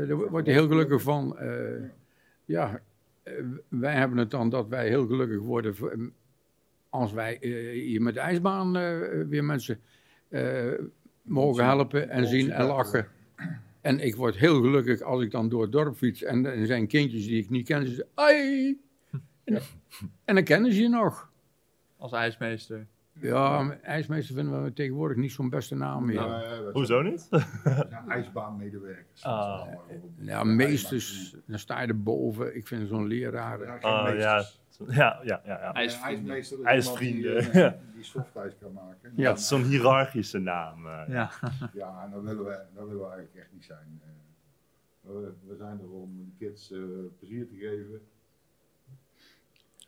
[0.09, 1.39] daar wordt hij heel gelukkig van.
[1.39, 1.83] Eh,
[2.45, 2.81] ja,
[3.69, 6.11] wij hebben het dan dat wij heel gelukkig worden voor-
[6.97, 8.99] als wij eh, hier met de ijsbaan eh,
[9.29, 9.81] weer mensen
[10.29, 10.73] eh,
[11.23, 13.09] mogen helpen en zien en lachen.
[13.81, 16.87] En ik word heel gelukkig als ik dan door het dorp fiets en er zijn
[16.87, 17.87] kindjes die ik niet ken.
[17.87, 18.81] Ze zeggen, ai!
[19.45, 19.61] En,
[20.25, 21.31] en dan kennen ze je nog.
[21.97, 22.87] Als ijsmeester.
[23.21, 26.15] Ja, maar ijsmeester vinden we tegenwoordig niet zo'n beste naam meer.
[26.15, 27.29] Nou, Hoezo niet?
[27.31, 29.25] Ja, ijsbaanmedewerkers.
[29.25, 29.67] Ah.
[30.19, 32.57] Ja, meesters, dan sta je erboven.
[32.57, 33.81] Ik vind zo'n leraar.
[33.81, 34.45] Ah, ja.
[34.89, 35.73] Ja, ja, ja, ja.
[35.73, 36.31] IJsvrienden.
[36.35, 36.87] ijsmeester is
[37.55, 39.13] iemand die, softijs kan maken.
[39.17, 39.25] Ja.
[39.29, 40.87] Dat is zo'n hiërarchische naam.
[40.87, 41.03] eh.
[41.09, 41.31] Ja.
[41.75, 44.01] Ja, en dat willen we, dat willen we eigenlijk echt niet zijn.
[44.05, 46.79] Eh, we, we zijn er om de kids eh,
[47.19, 48.01] plezier te geven.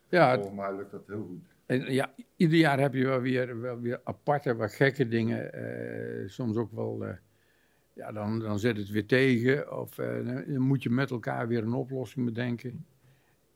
[0.09, 1.45] Ja, het- Volgens mij lukt dat heel goed.
[1.67, 5.53] en ja, ieder jaar heb je wel weer, wel weer aparte, wat gekke dingen.
[5.53, 7.15] eh, soms ook wel, eh,
[7.93, 9.79] ja, dan, dan zit het weer tegen.
[9.81, 12.87] Of eh, dan dan moet je met elkaar weer een oplossing bedenken.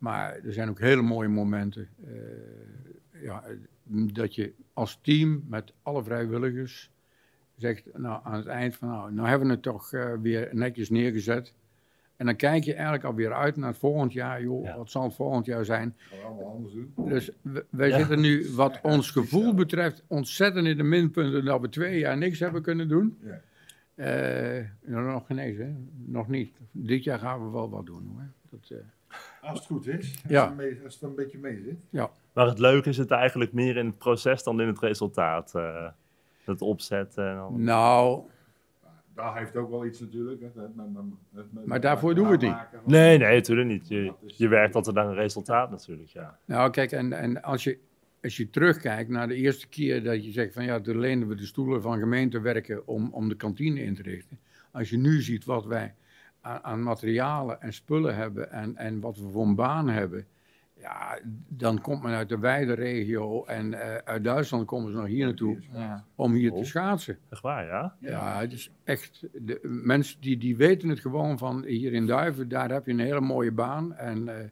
[0.02, 1.88] Maar er zijn ook hele mooie momenten.
[2.04, 2.12] eh,
[3.22, 3.42] ja,
[4.12, 6.90] dat je als team met alle vrijwilligers
[7.56, 10.90] zegt, nou aan het eind van, nou, nou hebben we het toch eh, weer netjes
[10.90, 11.52] neergezet.
[12.16, 14.42] En dan kijk je eigenlijk alweer uit naar het volgend jaar.
[14.42, 14.76] Joh, Ja.
[14.76, 15.94] wat zal het volgend jaar zijn?
[15.96, 16.92] Gaan we allemaal anders doen.
[16.96, 17.30] Dus
[17.70, 17.98] wij Ja.
[17.98, 22.38] zitten nu, wat ons gevoel betreft, ontzettend in de minpunten dat we twee jaar niks
[22.38, 23.18] hebben kunnen doen.
[23.20, 23.40] Ja.
[23.94, 25.74] Eh, nou, nog geen eens, hè?
[26.04, 26.52] Nog niet.
[26.70, 28.26] Dit jaar gaan we wel wat doen hoor.
[28.50, 28.78] Dat,
[29.42, 30.46] Als het goed is, als, Ja.
[30.46, 32.08] het, mee, als het een beetje mee zit.
[32.32, 35.54] Maar het leuke is het eigenlijk meer in het proces dan in het resultaat.
[35.54, 35.86] eh
[36.44, 37.50] het opzetten en al.
[37.52, 38.22] nou,
[39.14, 40.40] Daar heeft ook wel iets natuurlijk.
[40.40, 42.54] Hè, met, met, met, met- met- Maar daarvoor doen we het niet.
[42.84, 43.88] Nee, nee, natuurlijk niet.
[44.36, 46.38] Je, werkt altijd naar een resultaat natuurlijk, ja.
[46.44, 47.78] nou kijk, en, en als, je,
[48.22, 51.34] als je terugkijkt naar de eerste keer dat je zegt van ja, toen leenden we
[51.34, 54.38] de stoelen van gemeentewerken om, om de kantine in te richten.
[54.70, 55.94] Als je nu ziet wat wij
[56.42, 60.26] aan, aan materialen en spullen hebben en, en wat we voor een baan hebben.
[60.78, 65.06] Ja, dan komt men uit de wijde regio en eh, uit Duitsland komen ze nog
[65.06, 66.04] hier naartoe Ja.
[66.14, 66.58] om hier Oh.
[66.58, 67.18] te schaatsen.
[67.30, 67.96] Echt waar, ja?
[68.00, 72.48] Ja, het is echt, de mensen die, die weten het gewoon van hier in Duiven,
[72.48, 74.48] daar heb je een hele mooie baan en eh,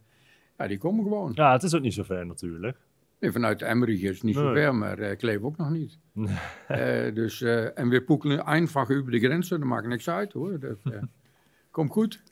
[0.58, 1.32] ja, die komen gewoon.
[1.34, 2.76] Ja, het is ook niet zo ver natuurlijk.
[3.20, 5.98] Nee, vanuit Emmerich is het niet zo ver, maar eh Kleef ook nog niet.
[6.12, 6.36] Nee.
[6.68, 10.58] Eh, dus, eh, en we poekelen einfach over de grenzen, dat maakt niks uit hoor.
[10.60, 10.78] Dat
[11.70, 12.22] komt goed.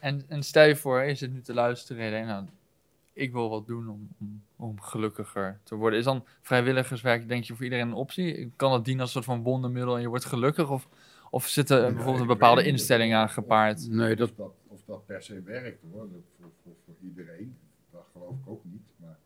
[0.00, 2.46] En, en stel je voor, je zit nu te luisteren en nou,
[3.12, 5.98] ik wil wat doen om, om, om gelukkiger te worden.
[5.98, 8.52] Is dan vrijwilligerswerk, denk je, voor iedereen een optie?
[8.56, 10.70] Kan dat dienen als een soort van wondermiddel en je wordt gelukkig?
[10.70, 10.88] Of,
[11.30, 13.88] of zit er bijvoorbeeld een bepaalde instelling aan gepaard?
[13.88, 17.56] Nee, dat, Of, dat, of dat per se werkt hoor, dat voor, voor, voor iedereen.
[17.90, 18.92] Dat geloof ik ook niet.
[18.96, 19.18] Maar,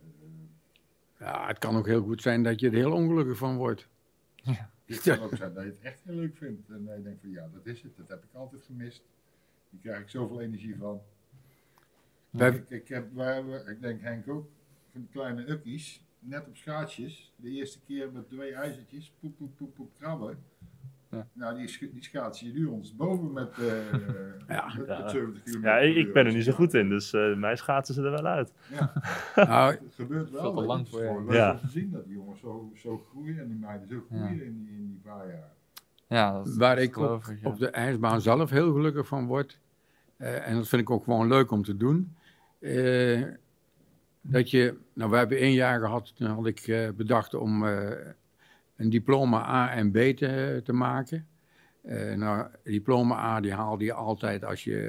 [0.00, 3.88] eh, ja, het kan ook heel goed zijn dat je er heel ongelukkig van wordt.
[4.94, 6.68] Het kan ook zijn dat je het echt heel leuk vindt.
[6.68, 7.96] En je denkt van ja, dat is het.
[7.96, 9.02] Dat heb ik altijd gemist.
[9.70, 11.02] Hier krijg ik zoveel energie van.
[12.30, 13.06] Wij- Ik, ik, heb,
[13.68, 14.48] ik denk Henk ook,
[14.90, 17.32] van die kleine ukkies, net op schaatsjes.
[17.36, 20.38] De eerste keer met twee ijzertjes, poep, poep, poep, poep, krabben.
[21.10, 21.26] Ja.
[21.32, 23.66] Nou, die, sch- die schaats je nu ons boven met, eh
[24.48, 24.72] Ja.
[24.78, 24.98] met, Ja.
[25.02, 25.62] met 70 km.
[25.62, 28.10] Ja, ik, ik ben er niet zo goed in, dus eh mij schaatsen ze er
[28.10, 28.52] wel uit.
[28.72, 28.92] Ja,
[29.44, 30.54] Nou, het gebeurt wel.
[30.64, 31.06] Lang Het is voor je.
[31.08, 31.52] gewoon leuk Ja.
[31.52, 34.64] om te zien dat die jongens zo, zo groeien en die meiden zo groeien in,
[34.64, 35.52] die, in die paar jaar.
[36.06, 37.48] Ja, dat, Waar dat ik op, ik, ja.
[37.48, 39.58] op de ijsbaan zelf heel gelukkig van word.
[40.16, 42.16] eh, en dat vind ik ook gewoon leuk om te doen.
[42.58, 43.22] eh,
[44.20, 47.90] dat je, nou we hebben één jaar gehad, toen had ik eh, bedacht om eh,
[48.78, 51.26] een diploma A en B te, te maken.
[51.82, 54.80] Eh, nou, diploma A die haalde je altijd als je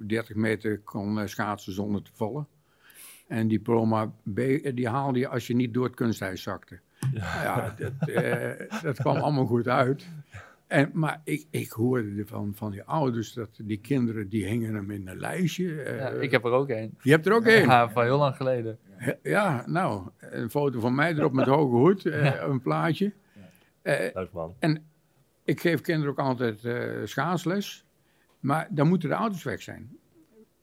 [0.00, 2.46] eh, 30 meter kon eh, schaatsen zonder te vallen.
[3.28, 6.78] En diploma B eh, die haalde je als je niet door het kunstijs zakte.
[7.14, 8.50] Ja, dat, eh,
[8.82, 10.06] dat kwam allemaal goed uit.
[10.66, 14.90] En, maar ik, ik hoorde ervan van die ouders dat die kinderen die hingen hem
[14.90, 15.82] in een lijstje.
[15.82, 16.94] eh, Ja, ik heb er ook één.
[17.02, 17.64] Je hebt er ook één.
[17.66, 18.78] Ja, van heel lang geleden.
[19.22, 23.12] Ja, nou, een foto van mij erop met hoge hoed, eh, een plaatje.
[23.84, 24.54] Eh, Leuk man.
[25.44, 27.84] ik geef kinderen ook altijd eh schaatsles.
[28.40, 29.96] Maar dan moeten de ouders weg zijn.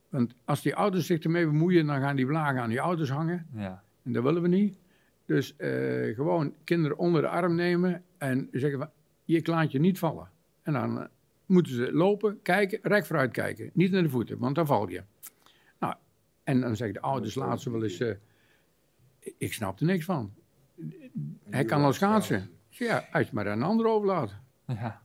[0.10, 3.48] Want als die ouders zich ermee bemoeien, dan gaan die blagen aan die ouders hangen.
[3.54, 3.84] Ja.
[4.04, 4.80] En dat willen we niet.
[5.26, 8.90] Dus eh, gewoon kinderen onder de arm nemen en zeggen: van,
[9.26, 10.30] Je laat je niet vallen.
[10.62, 11.08] En dan
[11.46, 13.70] moeten ze lopen, kijken, recht vooruit kijken.
[13.74, 15.04] Niet naar de voeten, want dan val je.
[15.80, 15.96] Nou,
[16.44, 18.16] en dan zeggen de ouders laat ze wel eens: eh,
[19.38, 20.34] Ik snap er niks van.
[21.50, 22.50] Hij kan al schaatsen.
[22.72, 24.36] Ja, als je maar aan een ander overlaat.
[24.68, 25.02] Ja.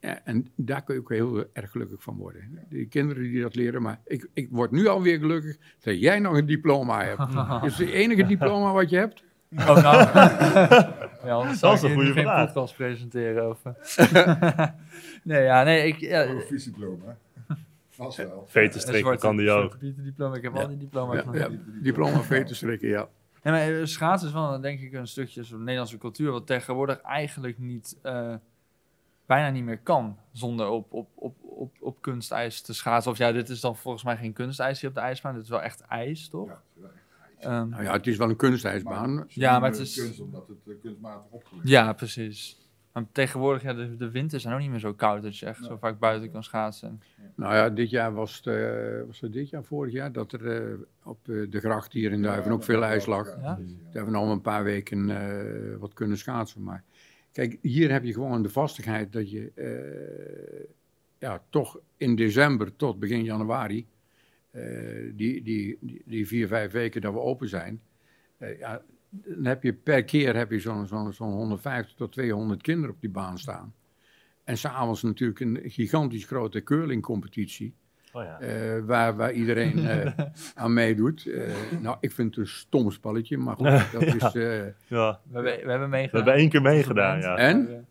[0.00, 2.66] Ja, en daar kun je ook heel erg gelukkig van worden.
[2.68, 6.36] Die kinderen die dat leren, maar ik, ik word nu alweer gelukkig dat jij nog
[6.36, 7.32] een diploma hebt.
[7.34, 9.22] Dat is het enige diploma wat je hebt.
[9.56, 9.82] Oh, nou.
[11.24, 12.46] ja, anders zou Dat is ik een goede geen vraag.
[12.46, 13.48] podcast presenteren.
[13.50, 13.62] Of,
[15.22, 15.96] nee, ja, nee, ik...
[15.98, 17.16] Ja, Een diploma.
[17.88, 18.44] Vast wel.
[18.48, 19.76] Veten strikken kan die ook.
[19.80, 20.36] diploma.
[20.36, 21.24] Ik heb al die diploma's.
[21.24, 21.48] Ja, ja,
[21.82, 23.08] diploma veterstrikken, ja.
[23.42, 26.30] Nee, maar eh, schaatsen is wel denk ik een stukje zo'n Nederlandse cultuur...
[26.30, 28.34] wat tegenwoordig eigenlijk niet, eh,
[29.26, 30.16] bijna niet meer kan...
[30.32, 33.12] zonder op, op, op, op, op kunstijs te schaatsen.
[33.12, 35.34] Of ja, dit is dan volgens mij geen kunstijs hier op de ijsbaan.
[35.34, 36.46] Dit is wel echt ijs, toch?
[36.48, 37.44] Ja, het is wel echt ijs.
[37.44, 39.24] Ehm, Nou ja, het is wel een kunstijsbaan.
[39.28, 41.70] Ja, maar het is- kunst omdat het eh, kunstmatig opgelegd is.
[41.70, 42.58] ja, precies.
[42.92, 45.22] Maar tegenwoordig, ja, de, de winters zijn ook niet meer zo koud...
[45.22, 47.02] dat je echt zo vaak buiten kan schaatsen.
[47.34, 50.46] Nou ja, dit jaar was het, eh, was het dit jaar, vorig jaar, dat er
[50.46, 53.26] eh, op eh, de gracht hier in Duiven ook veel ijs lag.
[53.26, 53.42] Ja?
[53.42, 53.58] Daar
[53.92, 56.62] hebben we nog een paar weken eh, wat kunnen schaatsen.
[56.62, 56.84] Maar
[57.32, 60.66] kijk, hier heb je gewoon de vastigheid dat je eh,
[61.18, 63.86] ja, toch in december tot begin januari,
[64.50, 64.62] eh,
[65.14, 67.80] die, die, die, die vier, vijf weken dat we open zijn,
[68.36, 72.62] eh, ja, dan heb je per keer heb je zo'n zo'n zo'n 150 tot 200
[72.62, 73.74] kinderen op die baan staan.
[74.44, 77.74] En s'avonds natuurlijk een gigantisch grote curlingcompetitie.
[78.12, 78.40] Oh ja.
[78.40, 80.12] Eh, waar, waar iedereen eh,
[80.54, 81.26] aan meedoet.
[81.26, 84.34] Eh, nou, ik vind het een stom spelletje, maar goed, dat is...
[84.34, 85.20] eh, ja.
[85.28, 86.16] We, hebben- we hebben We meegedaan.
[86.22, 87.36] hebben één keer meegedaan, ja.
[87.36, 87.86] En?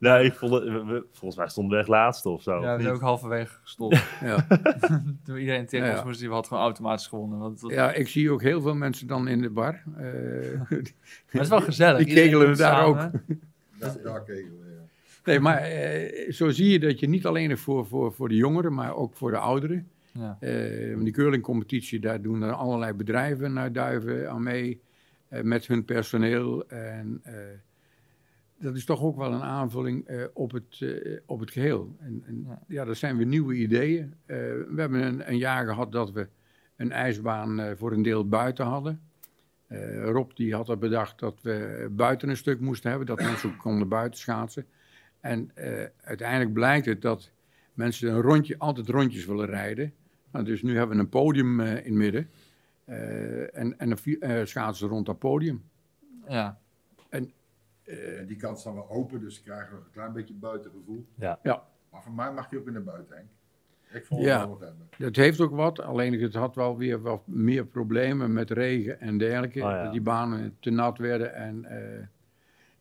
[0.00, 2.52] Nee, ik vond het, we- we- volgens mij stonden we echt laatste of zo.
[2.52, 2.88] Ja, we zijn niet?
[2.88, 4.02] ook halverwege gestopt.
[4.20, 4.46] ja.
[5.24, 6.06] Toen iedereen tegen Ja, ons ja.
[6.06, 7.38] moest, die had gewoon automatisch gewonnen.
[7.38, 9.82] Want ja, ik zie ook heel veel mensen dan in de bar.
[9.96, 10.02] eh,
[10.68, 10.68] Maar
[11.26, 11.98] het is wel gezellig.
[11.98, 13.24] Die Iedereen kegelen komt daar samen.
[13.78, 14.82] Daar, daar kegelen, ja.
[15.24, 18.74] nee, maar eh, zo zie je dat je niet alleen voor, voor, voor de jongeren,
[18.74, 19.88] maar ook voor de ouderen.
[20.12, 20.36] Ja.
[20.40, 24.80] eh want die curlingcompetitie, daar doen er allerlei bedrijven naar Duiven aan mee.
[25.28, 26.68] eh, met hun personeel.
[26.68, 27.34] En eh,
[28.60, 31.96] dat is toch ook wel een aanvulling eh, op, het, eh, op het geheel.
[31.98, 32.62] En, en Ja.
[32.68, 32.84] ja.
[32.84, 34.14] dat zijn weer nieuwe ideeën.
[34.26, 36.28] Eh, we hebben een, een jaar gehad dat we
[36.76, 39.00] een ijsbaan voor een deel buiten hadden.
[40.02, 43.88] Rob die had er bedacht dat we buiten een stuk moesten hebben, dat mensen konden
[43.88, 44.66] buiten schaatsen.
[45.20, 45.50] En
[46.00, 47.30] uiteindelijk blijkt het dat
[47.74, 49.92] mensen een rondje, altijd rondjes willen rijden.
[50.32, 52.30] Nou, dus nu hebben we een podium in het midden.
[53.52, 55.64] En en eh, schaatsen rond dat podium.
[56.28, 56.58] Ja.
[57.08, 57.32] En
[58.26, 61.06] die kant staan wel open, dus krijgen nog een klein beetje buitengevoel.
[61.14, 61.38] Ja.
[61.42, 61.62] Ja.
[61.90, 63.28] Maar voor mij mag je ook in de buiten, Henk.
[63.92, 64.30] Ik vond Ja.
[64.38, 64.88] het wel wat hebben.
[64.98, 69.18] Dat heeft ook wat, alleen het had wel weer wat meer problemen met regen en
[69.18, 69.62] dergelijke.
[69.62, 69.82] Oh ja.
[69.82, 71.98] Dat die banen te nat werden en eh,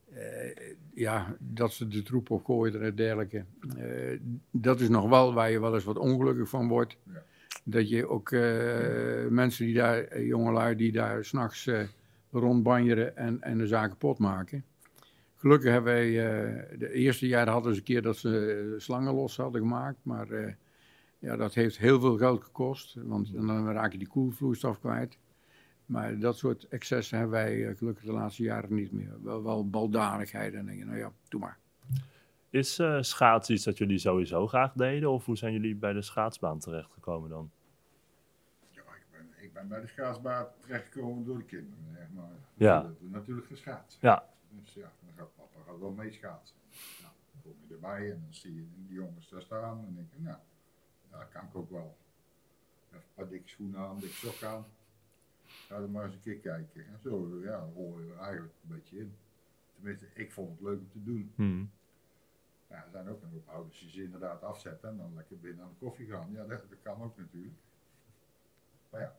[0.10, 3.46] eh, ja, dat ze de troep opgooiden en dergelijke.
[3.78, 4.20] Eh,
[4.52, 6.98] dat is nog wel waar je wel eens wat ongelukkig van wordt.
[7.04, 7.24] Ja.
[7.64, 11.82] Dat je ook eh, mensen die daar, eh, jongelui die daar s'nachts eh
[12.32, 14.64] rondbanjeren en, en de zaak kapot maken.
[15.40, 19.14] Gelukkig hebben wij, eh, de eerste jaar hadden ze een keer dat ze eh, slangen
[19.14, 20.54] los hadden gemaakt, maar eh,
[21.20, 25.18] ja, dat heeft heel veel geld gekost, want dan raak je die koelvloeistof kwijt.
[25.86, 29.24] Maar dat soort excessen hebben wij gelukkig de laatste jaren niet meer.
[29.24, 31.58] Wel, wel baldadigheid en je, nou ja, doe maar.
[32.50, 35.12] Is eh schaatsen iets dat jullie sowieso graag deden?
[35.12, 37.52] Of hoe zijn jullie bij de schaatsbaan terechtgekomen dan?
[38.70, 41.86] Ja, ik ben, ik ben bij de schaatsbaan terechtgekomen door de kinderen.
[41.96, 42.32] Zeg maar.
[42.54, 42.92] Ja.
[43.00, 43.98] Natuurlijk geschaatst.
[44.02, 44.28] Ja.
[44.50, 46.58] Dus ja, dan gaat papa gaat wel mee schaatsen.
[47.02, 49.78] Nou, dan kom je erbij en dan zie je die jongens daar staan.
[49.78, 50.38] En dan denk je, nou,
[51.12, 51.98] ja, kan ik ook wel.
[52.88, 54.66] Even een paar dikke schoenen aan, dikke sok aan.
[55.46, 56.88] Ga er maar eens een keer kijken.
[56.88, 59.16] En zo, ja, dan rol je er eigenlijk een beetje in.
[59.76, 61.32] Tenminste, ik vond het leuk om te doen.
[61.36, 61.72] Hmm.
[62.68, 65.64] Ja, er zijn ook een hoop ouders die ze inderdaad afzetten en dan lekker binnen
[65.64, 66.32] aan de koffie gaan.
[66.32, 67.56] Ja, dat, dat kan ook natuurlijk.
[68.90, 69.16] Maar ja,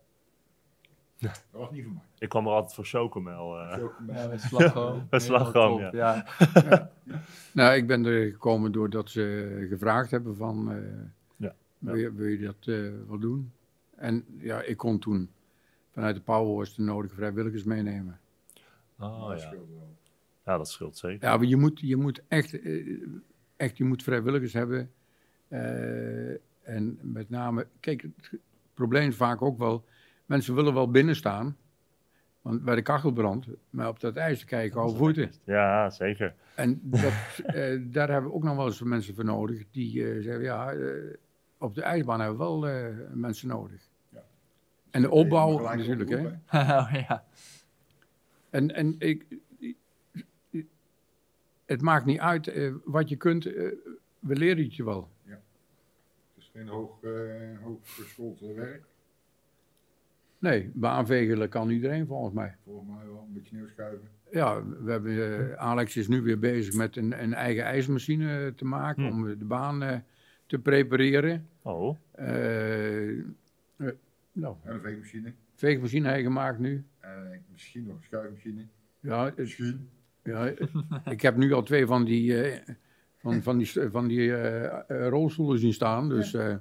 [1.20, 2.02] dat was niet voor mij.
[2.18, 3.58] Ik kwam er altijd voor chocomel.
[3.60, 3.78] eh.
[4.16, 5.06] Ja, met slagroom.
[5.10, 5.90] Met slagroom, ja.
[5.92, 6.26] ja.
[7.52, 10.78] Nou, ik ben er gekomen doordat ze gevraagd hebben van, eh,
[11.36, 11.54] Ja.
[11.78, 13.52] Wil, je, wil je dat eh, wel doen?
[13.96, 15.30] En ja, ik kon toen
[15.92, 18.20] vanuit de Powerhorse de nodige vrijwilligers meenemen.
[18.98, 19.46] Oh dat ja.
[19.46, 19.96] scheelt wel.
[20.44, 21.28] ja, dat scheelt zeker.
[21.28, 22.58] Ja, maar je moet, je moet echt,
[23.56, 24.90] echt je moet vrijwilligers hebben.
[25.48, 26.30] Eh,
[26.62, 28.40] en met name, kijk, het
[28.74, 29.84] probleem is vaak ook wel,
[30.30, 31.56] mensen willen wel binnen staan.
[32.42, 35.32] Want bij de kachel brandt, maar op dat ijs te kijken over voeten.
[35.44, 36.34] Ja, zeker.
[36.54, 37.02] En dat,
[37.46, 39.64] eh, daar hebben we ook nog wel eens mensen voor nodig.
[39.70, 41.14] Die eh, zeggen, ja, eh,
[41.58, 43.88] op de ijsbaan hebben we wel eh, mensen nodig.
[44.08, 44.22] Ja.
[44.90, 46.26] En de opbouw natuurlijk, hè.
[46.78, 47.24] oh, ja.
[48.50, 49.26] En, en ik,
[51.70, 53.54] het maakt niet uit eh, wat je kunt, eh,
[54.18, 55.10] we leren het je wel.
[55.24, 55.38] Het
[56.36, 58.89] is geen hoog, uh, eh, werk.
[60.40, 62.56] Nee, baanvegelen kan iedereen volgens mij.
[62.64, 64.08] Volgens mij wel een beetje sneeuwschuiven.
[64.30, 68.64] Ja, we hebben, eh, Alex is nu weer bezig met een, een eigen ijsmachine te
[68.64, 69.10] maken Hm.
[69.12, 69.96] om de baan eh,
[70.46, 71.48] te prepareren.
[71.62, 73.18] Oh, Eh, eh,
[74.32, 75.32] nou, En een veegmachine.
[75.54, 76.84] veegmachine hij gemaakt nu.
[77.00, 78.66] En misschien nog een schuifmachine.
[79.00, 79.88] Ja, Misschien.
[80.22, 80.52] ja,
[81.10, 82.58] ik heb nu al twee van die, eh,
[83.18, 84.32] van, van die, van die
[85.08, 86.08] rolstoelen zien staan.
[86.08, 86.54] Dus eh,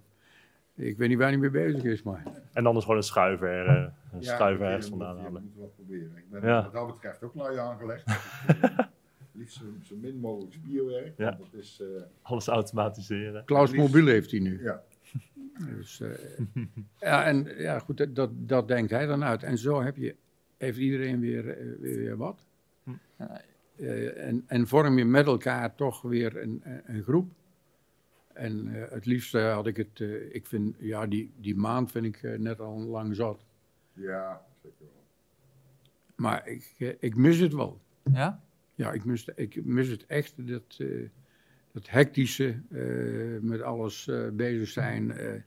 [0.79, 2.03] ik weet niet waar hij mee bezig is.
[2.03, 3.75] Maar en dan is gewoon een schuiver, eh,
[4.11, 5.41] een Ja, schuiver ergens vandaan moet- halen.
[5.43, 6.11] moet wat proberen.
[6.17, 6.63] Ik ben Ja.
[6.63, 8.03] wat dat betreft ook lui aangelegd.
[9.31, 11.13] Liefst zo, zo min mogelijk spierwerk.
[11.17, 11.37] Ja.
[11.37, 13.45] want Dat is, eh, Alles automatiseren.
[13.45, 14.63] Klaus Liefst- Mobiel heeft hij nu.
[14.63, 14.81] ja.
[15.77, 16.09] Dus, eh,
[16.99, 19.43] ja, en ja, goed, dat- dat, dat denkt hij dan uit.
[19.43, 20.15] En zo heb je,
[20.57, 21.43] heeft iedereen weer,
[21.79, 22.43] weer, weer wat.
[22.83, 22.91] Hm.
[24.15, 27.31] En, en vorm je met elkaar toch weer een- een groep.
[28.39, 32.06] En eh, het liefst had ik het, eh, ik vind, ja, die, die maand vind
[32.06, 33.45] ik eh, net al lang zat.
[33.93, 35.04] ja, zeker wel.
[36.15, 37.82] Maar ik, ik mis het wel.
[38.13, 38.43] Ja?
[38.75, 40.88] Ja, ik mis, ik mis het echt, dat, eh,
[41.71, 45.12] dat hectische, eh, met alles eh, bezig zijn.
[45.12, 45.41] eh.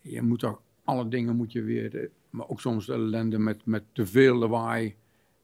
[0.00, 3.82] je moet toch, alle dingen moet je weer, maar ook soms de ellende met, met
[3.92, 4.94] te veel lawaai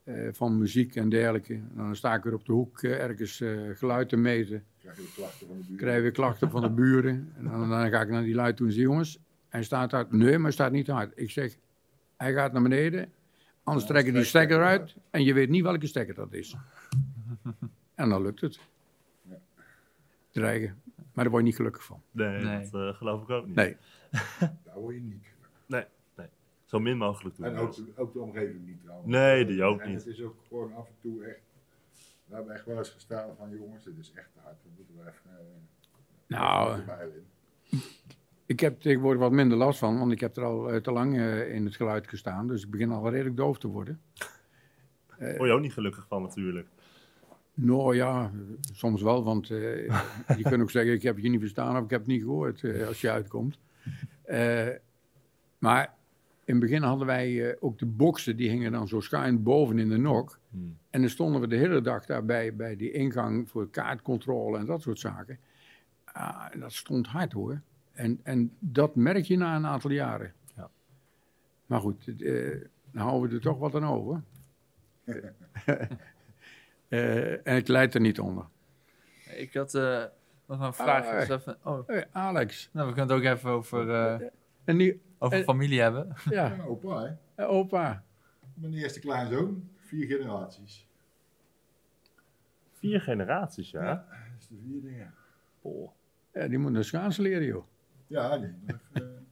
[0.04, 1.54] eh, van muziek en dergelijke.
[1.54, 4.64] En dan sta ik weer op de hoek ergens eh, geluid te meten.
[4.84, 5.80] Krijg je klachten van de buurt.
[5.80, 7.32] Krijg weer klachten van de buren.
[7.36, 9.18] En dan, dan ga ik naar die lui toe en zeg, jongens,
[9.48, 10.12] hij staat hard.
[10.12, 11.12] Nee, maar hij staat niet hard.
[11.14, 11.56] Ik zeg,
[12.16, 13.12] hij gaat naar beneden.
[13.62, 14.80] Anders Ja, trekken die stekker eruit.
[14.80, 14.96] uit.
[15.10, 16.56] En je weet niet welke stekker dat is.
[17.94, 18.60] en dan lukt het.
[19.22, 19.36] Ja.
[20.30, 20.82] Dreigen.
[20.94, 22.02] Maar daar word je niet gelukkig van.
[22.10, 22.68] Nee, Nee.
[22.70, 23.54] dat eh, geloof ik ook niet.
[23.54, 23.76] Nee.
[24.64, 25.32] Daar word je niet.
[26.64, 27.46] Zo min mogelijk doen.
[27.46, 29.10] En ook, de- ook de omgeving niet trouwens.
[29.10, 29.98] Nee, die ook en niet.
[30.04, 31.40] het is ook gewoon af en toe echt.
[32.26, 34.56] We hebben echt wel eens gestaan van jongens, dit is echt te hard.
[34.62, 35.30] We moeten we even.
[35.38, 37.24] eh, Nou, even
[38.46, 39.98] ik heb tegenwoordig wat minder last van.
[39.98, 42.46] Want ik heb er al eh, te lang eh, in het geluid gestaan.
[42.46, 44.00] Dus ik begin al redelijk doof te worden.
[45.18, 46.68] Daar word je ook niet gelukkig van natuurlijk.
[47.54, 48.30] Nou ja,
[48.72, 49.58] soms wel, want eh,
[50.38, 52.64] je kunt ook zeggen, ik heb je niet verstaan of ik heb het niet gehoord
[52.64, 53.58] eh, als je uitkomt.
[54.22, 54.68] Eh,
[55.58, 55.94] maar
[56.44, 59.78] in het begin hadden wij eh, ook de boksen, die hingen dan zo schuin boven
[59.78, 60.38] in de nok.
[60.50, 60.76] Hmm.
[60.90, 64.83] En dan stonden we de hele dag daarbij bij die ingang voor kaartcontrole en dat
[64.83, 65.38] soort zaken.
[66.04, 67.61] Ah, en dat stond hard hoor.
[67.92, 70.33] En, en dat merk je na een aantal jaren.
[70.57, 70.70] Ja.
[71.66, 74.22] Maar goed, eh, dan houden we er toch wat aan over.
[76.88, 78.44] Eh, en het leidt er niet onder.
[79.37, 80.04] Ik had eh,
[80.46, 81.07] nog een vraag.
[81.07, 84.28] Ah, dus even, oh, Hey, Alex, nou, we kunnen het ook even over, eh,
[84.64, 86.12] en die, over familie hebben.
[86.31, 87.14] ja, Ja, opa, hè?
[87.35, 88.05] eh, opa.
[88.55, 90.88] Mijn eerste kleinzoon, vier generaties.
[92.72, 93.85] Vier generaties, ja.
[93.85, 93.94] Ja,
[94.33, 95.12] dat is de vierde, ja.
[95.61, 95.90] Oh.
[96.33, 97.64] Ja, die moet naar schaatsen leren, joh.
[98.07, 98.53] Ja, nee.
[98.66, 99.27] nog even,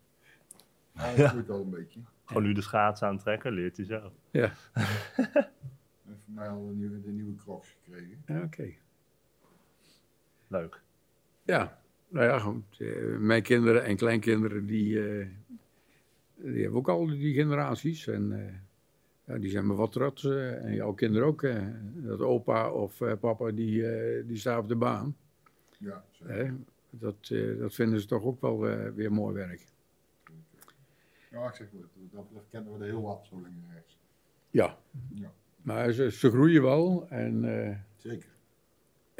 [0.92, 2.00] eh, Hij al een beetje.
[2.24, 4.12] Gewoon nu de schaats aantrekken, leert hij zo.
[4.30, 8.22] Ja, En voor mij al de nieuwe, de nieuwe crocs gekregen.
[8.26, 8.72] ja, oké.
[10.46, 10.82] Leuk.
[11.42, 11.81] Ja,
[12.12, 12.64] nou ja, goed.
[12.78, 15.26] eh, mijn kinderen en kleinkinderen, die, eh,
[16.34, 18.06] die hebben ook al die generaties.
[18.06, 18.54] En eh,
[19.24, 20.24] ja, die zijn me wat trots.
[20.24, 21.46] en jouw kinderen ook.
[21.94, 23.84] dat opa of papa, die,
[24.26, 25.16] die staat op de baan.
[25.78, 26.54] Ja, zeker.
[26.90, 28.58] Dat, dat vinden ze toch ook wel
[28.94, 29.66] weer mooi werk.
[31.30, 33.98] Ja, ik zeg wel, dat betreft kennen we er heel wat zo links rechts.
[34.50, 34.78] Ja,
[35.14, 37.06] Ja, maar ze, ze groeien wel.
[37.08, 37.44] En
[37.96, 38.28] zeker.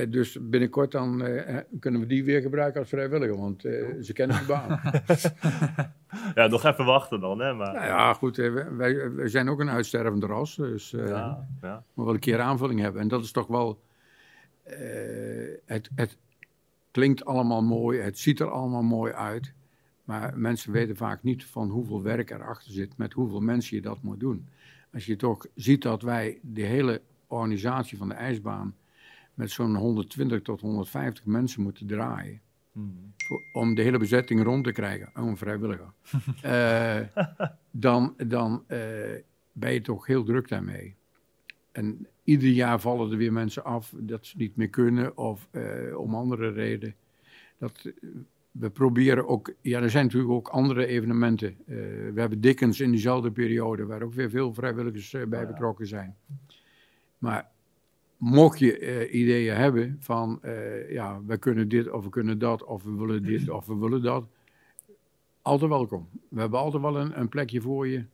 [0.03, 3.37] Eh, dus binnenkort dan eh, kunnen we die weer gebruiken als vrijwilliger.
[3.37, 4.81] Want eh, ze kennen de baan.
[6.35, 7.55] Ja, nog even wachten dan, hè.
[7.55, 8.39] Maar, nou ja, goed.
[8.39, 10.57] eh, wij- wij, zijn ook een uitstervende ras.
[10.57, 11.85] Dus eh ja, ja.
[11.95, 13.01] we wel een keer aanvulling hebben.
[13.01, 13.81] En dat is toch wel...
[14.63, 14.77] eh,
[15.67, 16.17] het, het
[16.91, 18.01] klinkt allemaal mooi.
[18.01, 19.53] Het ziet er allemaal mooi uit.
[20.05, 22.97] Maar mensen weten vaak niet van hoeveel werk erachter zit.
[22.97, 24.49] Met hoeveel mensen je dat moet doen.
[24.93, 28.75] Als je toch ziet dat wij de hele organisatie van de ijsbaan...
[29.35, 32.41] met zo'n 120 tot 150 mensen moeten draaien.
[32.73, 33.13] Hmm.
[33.17, 35.93] voor- om de hele bezetting rond te krijgen, oh, een vrijwilliger,
[36.43, 37.01] Eh,
[37.71, 38.79] dan, dan eh,
[39.53, 40.95] ben je toch heel druk daarmee.
[41.73, 45.97] En ieder jaar vallen er weer mensen af dat ze niet meer kunnen of eh,
[45.99, 46.95] om andere redenen.
[47.59, 47.93] Dat,
[48.51, 51.57] we proberen ook, ja, er zijn natuurlijk ook andere evenementen.
[51.65, 55.47] We hebben Dickens in diezelfde periode, waar ook weer veel vrijwilligers bij ja.
[55.47, 56.17] betrokken zijn.
[57.19, 57.52] Maar
[58.23, 62.65] mocht je eh, ideeën hebben van, eh, ja, we kunnen dit of we kunnen dat,
[62.65, 64.25] of we willen dit of we willen dat,
[65.43, 66.09] altijd welkom.
[66.29, 68.05] We hebben altijd wel een, een plekje voor je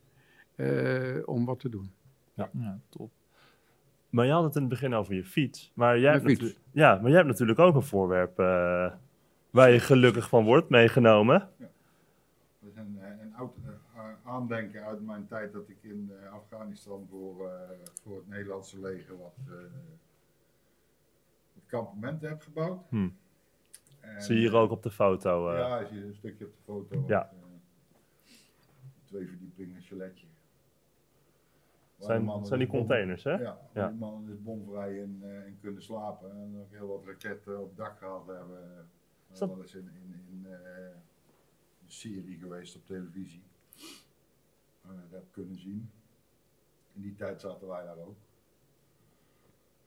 [0.54, 1.90] eh, om wat te doen.
[2.34, 2.50] Ja,
[2.88, 3.10] top.
[4.10, 5.70] Maar je had het in het begin over je fiets.
[5.74, 6.40] Maar jij, Mijn hebt, fiets.
[6.40, 8.92] natu- ja, maar jij hebt natuurlijk ook een voorwerp eh,
[9.50, 11.38] waar je gelukkig van wordt meegenomen.
[11.58, 11.68] Dat
[12.70, 17.06] is een, eh, een oud eh, aandenken uit mijn tijd dat ik in eh, Afghanistan
[17.10, 17.70] voor, eh,
[18.02, 19.54] voor het Nederlandse leger wat, eh
[21.66, 22.88] kampementen heb gebouwd.
[22.88, 23.08] Hm.
[24.00, 25.48] En, Zie je hier ook op de foto.
[25.50, 25.58] eh.
[25.58, 27.04] Ja, zie je een stukje op de foto.
[27.06, 27.30] Ja.
[29.04, 30.26] twee verdiepingen chaletje.
[31.96, 33.32] De zijn, zijn die dus containers, hè?
[33.32, 33.88] Ja, Ja.
[33.88, 36.30] die mannen dus bomvrij in, eh, in kunnen slapen.
[36.30, 38.88] En ook heel wat raketten op dak gehad hebben.
[39.32, 40.46] Is dat- Dat is in, in, in
[41.86, 43.42] serie geweest op televisie.
[44.94, 45.90] Je dat heb kunnen zien.
[46.94, 48.16] In die tijd zaten wij daar ook.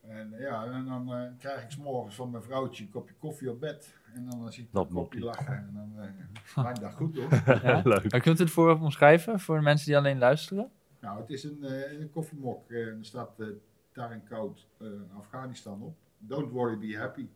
[0.02, 3.50] En ja, en dan eh, krijg ik 's morgens van mijn vrouwtje een kopje koffie
[3.52, 3.96] op bed.
[4.14, 5.56] En dan eh, zie ik Dat een kopje lachen.
[5.56, 7.30] En dan eh mijn dag goed hoor.
[7.64, 7.82] Ja?
[7.94, 8.12] Leuk.
[8.12, 10.72] Maar kunt u het voorwerp omschrijven voor de mensen die alleen luisteren?
[11.00, 12.70] Nou, het is een, eh, een koffiemok.
[12.72, 13.48] eh, er staat eh
[13.94, 14.88] daar en koud eh,
[15.18, 15.96] Afghanistan op.
[16.18, 17.28] Don't worry, be happy.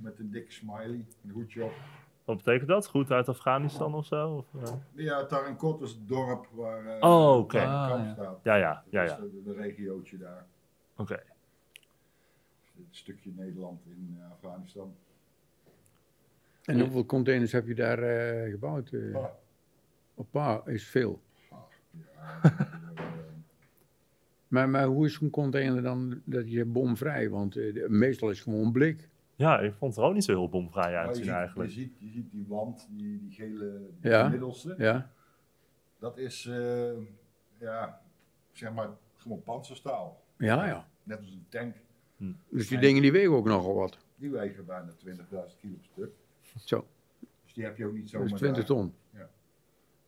[0.00, 1.72] Met een dikke smiley, een hoedje op.
[2.24, 2.86] Wat betekent dat?
[2.86, 4.30] Goed uit Afghanistan of zo?
[4.52, 4.72] Of, eh?
[4.92, 8.12] Ja, Tarankot is het dorp waar eh Oh, Ah, kamp ja.
[8.12, 8.40] staat.
[8.42, 9.24] Ja, ja, ja, Dat ja.
[9.24, 10.46] is de, de regiootje daar.
[10.96, 11.22] Oké.
[12.76, 14.94] Het stukje Nederland in eh, Afghanistan.
[16.64, 18.92] En hoeveel containers heb je daar eh, gebouwd?
[18.92, 19.14] eh?
[19.14, 19.24] Ah,
[20.14, 21.20] Op paar is veel.
[21.50, 22.40] ja,
[24.48, 27.30] Maar, maar hoe is zo'n container dan dat je bomvrij?
[27.30, 29.08] Want eh, de- meestal is het gewoon blik.
[29.42, 31.70] Ja, ik vond het er ook niet zo heel bomvrij uitzien je, eigenlijk.
[31.70, 34.28] ziet, je ziet die wand, die, die gele die Ja.
[34.28, 34.74] middelste.
[34.78, 35.10] Ja,
[35.98, 36.92] Dat is, eh,
[37.58, 38.00] ja,
[38.52, 40.22] zeg maar, gewoon panzerstaal.
[40.38, 40.86] ja, ja.
[41.02, 41.74] Net als een tank.
[42.48, 43.98] Dus die dingen die wegen ook nogal wat.
[44.16, 46.10] Die wegen bijna 20.000 kilo per stuk.
[46.64, 46.86] Zo,
[47.44, 48.76] Dus die heb je ook niet dat zomaar is 20 daar.
[48.76, 48.94] ton.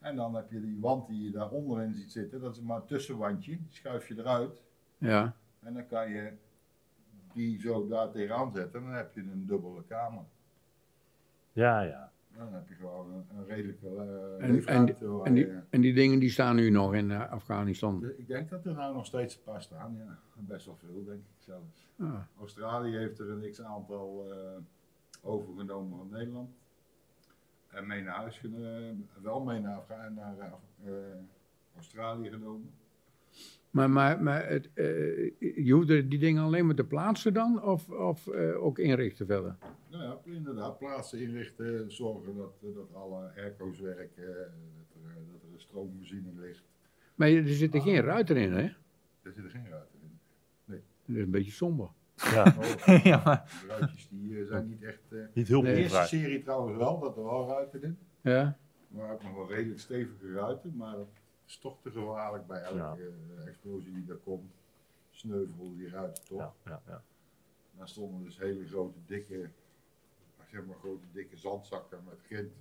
[0.00, 2.40] En dan heb je die wand die je daar onderin ziet zitten.
[2.40, 3.50] Dat is maar een tussenwandje.
[3.50, 4.62] Die schuif je eruit.
[4.98, 6.32] Ja, En dan kan je
[7.34, 8.80] die zo daar tegenaan zetten.
[8.80, 10.22] En dan heb je een dubbele kamer.
[11.52, 12.12] Ja, ja.
[12.36, 16.18] Dan heb je gewoon een, een redelijke uh, En- en die, je- en die dingen
[16.18, 18.00] die staan nu nog in eh, Afghanistan.
[18.00, 19.96] De- ik denk dat er nou nog steeds een paar staan.
[19.96, 20.18] Ja.
[20.34, 21.88] Best wel veel, denk ik zelfs.
[21.98, 24.36] Ah, Australië heeft er een x-aantal eh,
[25.22, 26.50] overgenomen van Nederland.
[27.68, 30.46] En mee naar huis genomen, wel mee naar, Afga- naar eh,
[30.84, 30.92] eh,
[31.74, 32.70] Australië genomen.
[33.74, 34.86] Maar, maar, maar het, eh,
[35.64, 37.62] je hoeft er die dingen alleen maar te plaatsen dan?
[37.62, 39.56] Of, of eh, ook inrichten verder?
[39.90, 45.42] Nou ja, inderdaad, plaatsen inrichten, zorgen dat, dat alle airco's werken, eh, dat er, dat
[45.42, 46.62] er een stroomvoorziening ligt.
[47.14, 48.62] Maar er zitten geen ruiten in, hè?
[48.62, 50.18] Er zitten geen ruiten in.
[51.06, 51.88] Dat is een beetje somber.
[52.16, 52.54] ja.
[52.58, 55.00] Oh, Ja, maar- De ruitjes die zijn niet echt...
[55.12, 55.74] eh, Niet heel Nee.
[55.74, 57.98] de eerste serie trouwens wel, dat er wel ruiten in.
[58.20, 58.58] Ja?
[58.88, 61.08] Maar ook nog wel redelijk stevige ruiten, maar dat
[61.46, 62.96] is toch te gevaarlijk bij elke Ja.
[63.38, 64.52] eh, explosie die er komt.
[65.10, 66.38] Sneuvelden die ruiten toch.
[66.40, 67.02] Ja, ja, ja.
[67.76, 69.48] Daar stonden dus hele grote, dikke,
[70.50, 72.52] zeg maar grote, dikke zandzakken met grind.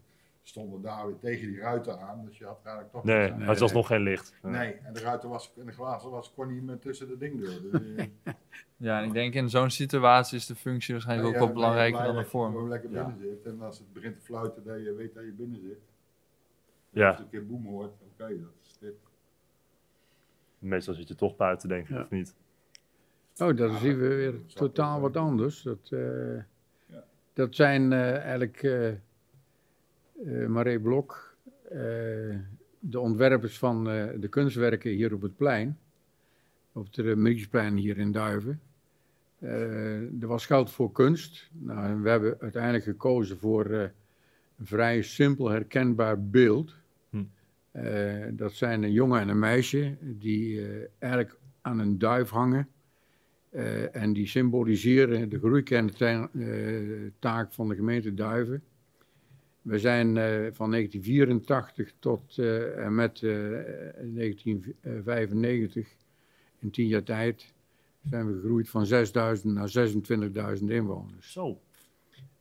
[0.46, 3.04] Stonden daar weer tegen die ruiten aan, dus je had eigenlijk toch...
[3.04, 3.78] Nee, Nee, het was nee.
[3.82, 4.34] nog geen licht.
[4.42, 7.42] Nee, en de ruiten was, en de glazen was, kon niet meer tussen de ding
[7.46, 7.62] door.
[7.72, 8.34] Dus, eh,
[8.78, 11.98] Ja, en ik denk in zo'n situatie is de functie waarschijnlijk ook wel je belangrijker
[12.00, 12.52] dan de dat je vorm.
[12.52, 13.06] gewoon lekker Ja.
[13.06, 13.46] binnen zit.
[13.46, 15.80] En als het begint te fluiten, dat je weet dat je binnen zit.
[16.90, 17.08] Ja.
[17.08, 18.63] Als je een keer boem hoort, oké, dat is dit.
[20.60, 22.02] Meestal zit je toch buiten, denk ik, Ja.
[22.02, 22.36] of niet?
[23.38, 25.62] Oh, dat is Ja, hier weer totaal wat anders.
[25.62, 26.36] Dat, eh,
[26.86, 27.04] Ja.
[27.34, 28.88] dat zijn eh, eigenlijk eh
[30.26, 31.78] eh, Marie Blok, eh,
[32.80, 35.78] de ontwerpers van eh, de kunstwerken hier op het plein.
[36.72, 38.62] Op het Remediesplein hier in Duiven.
[39.40, 41.50] Eh, er was geld voor kunst.
[41.52, 43.82] Nou, we hebben uiteindelijk gekozen voor eh,
[44.58, 46.76] een vrij simpel herkenbaar beeld.
[47.74, 50.68] Eh, dat zijn een jongen en een meisje die eh,
[51.00, 52.68] eigenlijk aan een duif hangen.
[53.50, 58.64] Eh, en die symboliseren de groeikerntaak van de gemeente Duiven.
[59.62, 60.08] We zijn
[60.54, 65.96] van 1984 tot en met eh, 1995,
[66.60, 67.54] in tien jaar tijd,
[68.10, 68.92] zijn we gegroeid van 6.000
[69.44, 69.72] naar
[70.58, 71.32] 26.000 inwoners.
[71.32, 71.62] Zo.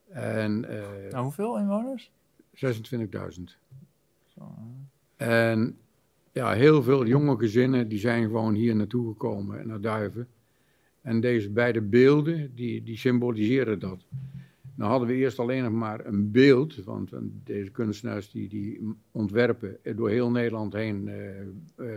[0.09, 0.61] En
[1.11, 2.11] Nou, hoeveel inwoners?
[2.55, 3.57] 26.000.
[5.23, 5.77] En
[6.33, 10.29] ja, heel veel jonge gezinnen die zijn gewoon hier naartoe gekomen, naar Duiven.
[11.01, 14.07] En deze beide beelden, die, die symboliseren dat.
[14.75, 17.13] Nou hadden we eerst alleen nog maar een beeld, want
[17.45, 21.47] deze kunstenaars die, die ontwerpen door heel Nederland heen eh, eh,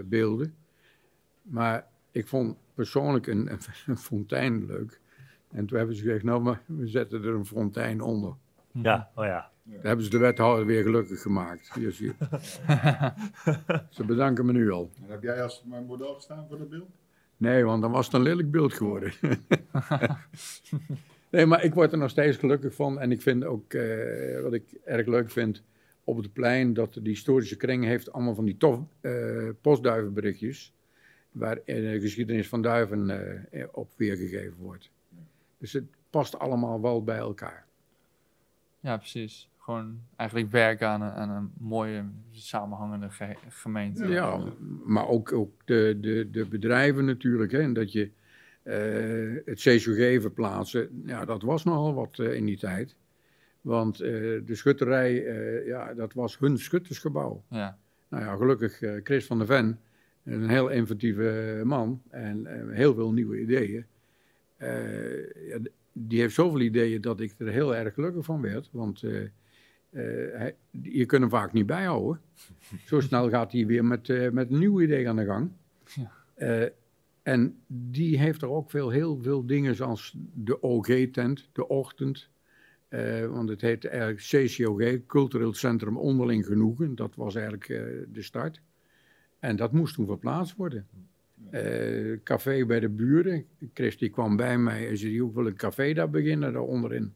[0.05, 0.53] beelden.
[1.41, 3.49] Maar ik vond persoonlijk een,
[3.86, 4.99] een fontein leuk.
[5.51, 8.34] En toen hebben ze gezegd, nou maar we zetten er een fontein onder.
[8.71, 9.51] Ja, oh ja.
[9.66, 11.74] Daar hebben ze de wethouder weer gelukkig gemaakt.
[11.74, 12.28] Hier zie je.
[13.89, 14.91] ze bedanken me nu al.
[15.03, 16.89] En heb jij als mijn model gestaan voor dat beeld?
[17.38, 19.13] Nee, want dan was het een lelijk beeld geworden.
[21.32, 22.99] nee, maar ik word er nog steeds gelukkig van.
[22.99, 25.63] En ik vind ook, eh, wat ik erg leuk vind,
[26.03, 30.74] op het plein, dat de historische kring heeft allemaal van die tof eh, postduivenberichtjes.
[31.32, 33.09] Waar de geschiedenis van duiven
[33.51, 34.89] eh, op weergegeven wordt.
[35.57, 37.66] Dus het past allemaal wel bij elkaar.
[38.80, 39.49] Ja, precies.
[39.66, 44.07] Gewoon eigenlijk werken aan een, aan een mooie samenhangende ge- gemeente.
[44.07, 44.43] Ja,
[44.86, 47.51] maar ook, ook de, de, de bedrijven natuurlijk.
[47.51, 48.11] Hè, en dat je
[48.63, 52.95] eh, het CSOG verplaatsen, ja, dat was nogal wat eh, in die tijd.
[53.61, 54.09] Want eh,
[54.45, 57.43] de schutterij, eh, ja, dat was hun schuttersgebouw.
[57.49, 57.78] Ja.
[58.07, 59.80] Nou ja, gelukkig eh, Chris van der Ven,
[60.24, 63.86] een heel inventieve man en heel veel nieuwe ideeën.
[64.57, 65.57] Eh, ja,
[65.91, 68.70] die heeft zoveel ideeën dat ik er heel erg gelukkig van werd.
[68.72, 69.03] Want
[70.34, 72.22] hij, je kunt hem vaak niet bijhouden.
[72.86, 75.52] Zo snel gaat hij weer met, eh, met een nieuw idee aan de gang.
[75.96, 76.12] Ja.
[76.34, 76.70] Eh,
[77.24, 82.30] en die heeft er ook veel, heel veel dingen zoals de OG-tent, de ochtend.
[82.88, 86.96] Eh, want het heet eigenlijk CCOG, Cultureel Centrum Onderling Genoegen.
[86.96, 88.62] Dat was eigenlijk eh, de start.
[89.39, 90.88] En dat moest toen verplaatst worden.
[91.50, 93.46] Eh, café bij de buren.
[93.74, 97.14] Chris die kwam bij mij en zei, ik wil een café daar beginnen, daar onderin.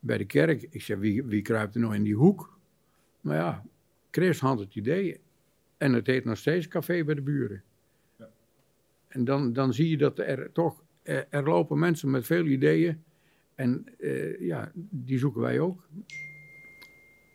[0.00, 0.66] Bij de kerk.
[0.70, 2.58] Ik zei, wie, wie kruipt er nou in die hoek?
[3.20, 3.64] Maar ja,
[4.10, 5.20] Chris had het idee.
[5.78, 7.62] En het heet nog steeds Café bij de buren.
[8.18, 8.28] Ja.
[9.08, 13.02] En dan, dan zie je dat er toch, er, er lopen mensen met veel ideeën.
[13.54, 15.88] En eh, ja, die zoeken wij ook.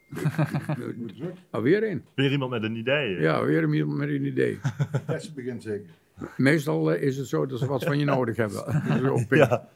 [0.75, 1.33] Druk.
[1.49, 2.05] Alweer in.
[2.15, 3.19] Weer iemand met een idee.
[3.19, 4.59] Ja, weer iemand met een idee.
[5.07, 5.89] Test begint zeker.
[6.37, 8.83] Meestal eh, is het zo dat ze wat van je nodig hebben.
[8.87, 9.69] Dat is ook Ja.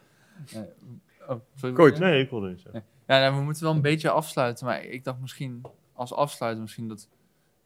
[1.30, 1.99] Oh.
[1.99, 2.84] Nee, ik wilde niet zeggen.
[3.07, 4.65] Ja, nou, we moeten wel een beetje afsluiten.
[4.65, 5.61] Maar ik dacht misschien
[5.93, 7.09] als afsluiten misschien dat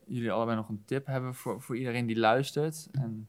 [0.05, 2.88] jullie allebei nog een tip hebben voor, voor iedereen die luistert.
[2.91, 3.28] En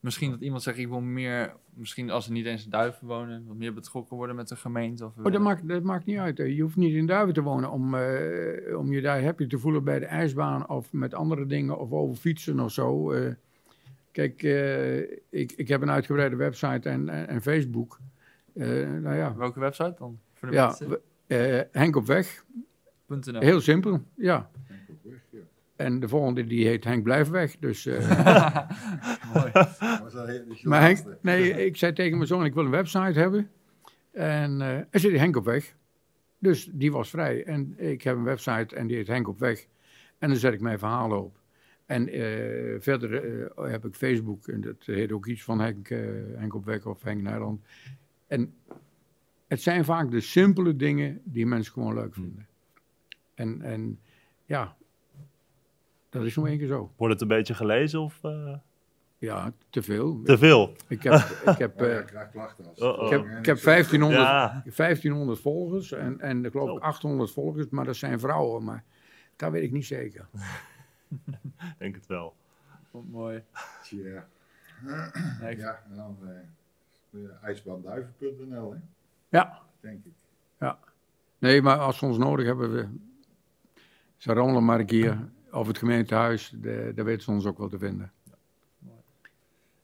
[0.00, 3.56] misschien dat iemand zegt, ik wil meer, misschien als er niet eens duiven wonen, wat
[3.56, 5.04] meer betrokken worden met de gemeente.
[5.04, 6.38] Of Oh, dat, maakt, dat maakt niet uit.
[6.38, 6.44] hè.
[6.44, 9.84] Je hoeft niet in Duiven te wonen om, eh, om je daar happy te voelen
[9.84, 13.12] bij de ijsbaan of met andere dingen of over fietsen of zo.
[13.12, 13.32] Eh,
[14.12, 14.98] kijk, eh,
[15.30, 17.98] ik, ik heb een uitgebreide website en, en, en Facebook.
[18.60, 20.20] Eh, nou ja, Welke website dan?
[20.34, 20.76] Voor de ja
[21.26, 22.44] eh, Henk op weg.
[23.06, 23.40] .nl.
[23.40, 24.50] Heel simpel, ja.
[25.76, 27.56] En de volgende die heet Henk blijf weg.
[27.58, 27.98] Dus, eh,
[29.34, 29.52] Mooi.
[30.62, 33.50] Maar Henk, nee, ik zei tegen mijn zoon, ik wil een website hebben.
[34.12, 35.74] En eh er zit Henk op weg.
[36.38, 37.44] Dus die was vrij.
[37.44, 39.66] En ik heb een website en die heet Henk op weg.
[40.18, 41.38] En dan zet ik mijn verhalen op.
[41.86, 43.10] En eh, verder
[43.70, 44.48] heb ik Facebook.
[44.48, 45.98] En dat heet ook iets van Henk, eh,
[46.36, 47.60] Henk op weg of Henk Nederland.
[48.30, 48.54] En
[49.48, 52.46] het zijn vaak de simpele dingen die mensen gewoon leuk vinden.
[53.34, 54.00] En, en
[54.44, 54.76] ja,
[56.08, 56.92] dat is nog één keer zo.
[56.96, 58.54] Wordt het een beetje gelezen of eh,
[59.18, 60.22] Ja, te veel.
[60.22, 60.76] te veel?
[60.88, 61.12] Ik heb,
[61.46, 62.78] ik heb, ja, eh, ik krijg klachten als.
[62.78, 63.04] Uh-oh.
[63.04, 64.62] ik heb, ik heb 1500, Ja.
[64.76, 66.76] 1500 volgers en, en ik geloof Zo.
[66.76, 68.64] ik 800 volgers, maar dat zijn vrouwen.
[68.64, 68.84] Maar
[69.36, 70.28] dat weet ik niet zeker.
[71.78, 72.34] Denk het wel.
[72.90, 73.42] Mooi.
[73.90, 74.26] Ja.
[75.56, 76.28] Ja, en dan eh,
[77.42, 78.78] ijsbaanduiven.nl, hè,
[79.38, 80.12] Ja, denk ik.
[81.38, 82.88] nee, maar als ze ons nodig hebben, we,
[84.16, 85.28] ze rommelen maar een keer.
[85.52, 88.12] Of het gemeentehuis, de, daar weten ze ons ook wel te vinden.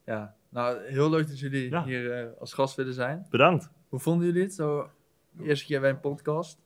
[0.05, 1.85] Ja, nou heel leuk dat jullie Ja.
[1.85, 3.27] hier eh, als gast willen zijn.
[3.31, 3.71] Bedankt.
[3.89, 4.55] Hoe vonden jullie het?
[4.55, 4.91] Zo,
[5.31, 6.59] de eerste keer bij een podcast.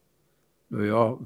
[0.67, 1.17] Nou ja,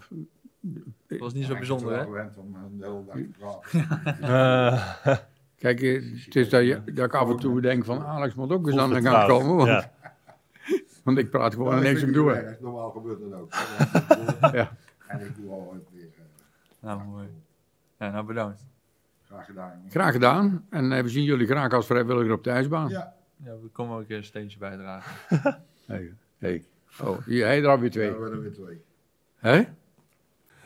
[1.07, 2.05] Het was niet zo Ja, bijzonder, Ik hè?
[2.05, 3.78] ben gewend om eh, de hele dag te
[4.20, 5.26] praten.
[5.64, 8.50] Kijk, eh, het is dat, je, dat ik af en toe denk van Alex moet
[8.52, 9.56] ook eens aan de gang komen.
[9.56, 9.92] Want, Ja.
[11.04, 12.56] want ik praat gewoon niks ik om door.
[12.60, 13.52] Normaal gebeurt dat ook.
[14.54, 14.76] Ja.
[15.06, 16.02] En ik doe altijd weer.
[16.16, 16.22] eh,
[16.80, 17.28] Nou, mooi.
[17.98, 18.64] Ja, nou bedankt.
[19.26, 19.70] graag gedaan.
[19.76, 19.90] jongen.
[19.90, 20.66] Graag gedaan.
[20.70, 22.88] En eh, we zien jullie graag als vrijwilliger op de ijsbaan.
[22.88, 25.12] Ja, Ja, we komen ook een steentje bijdragen.
[25.86, 26.64] Hey, hey.
[27.02, 28.10] Oh, hier, hij er alweer we twee.
[28.10, 28.82] hebben er weer twee.
[29.36, 29.62] Hè?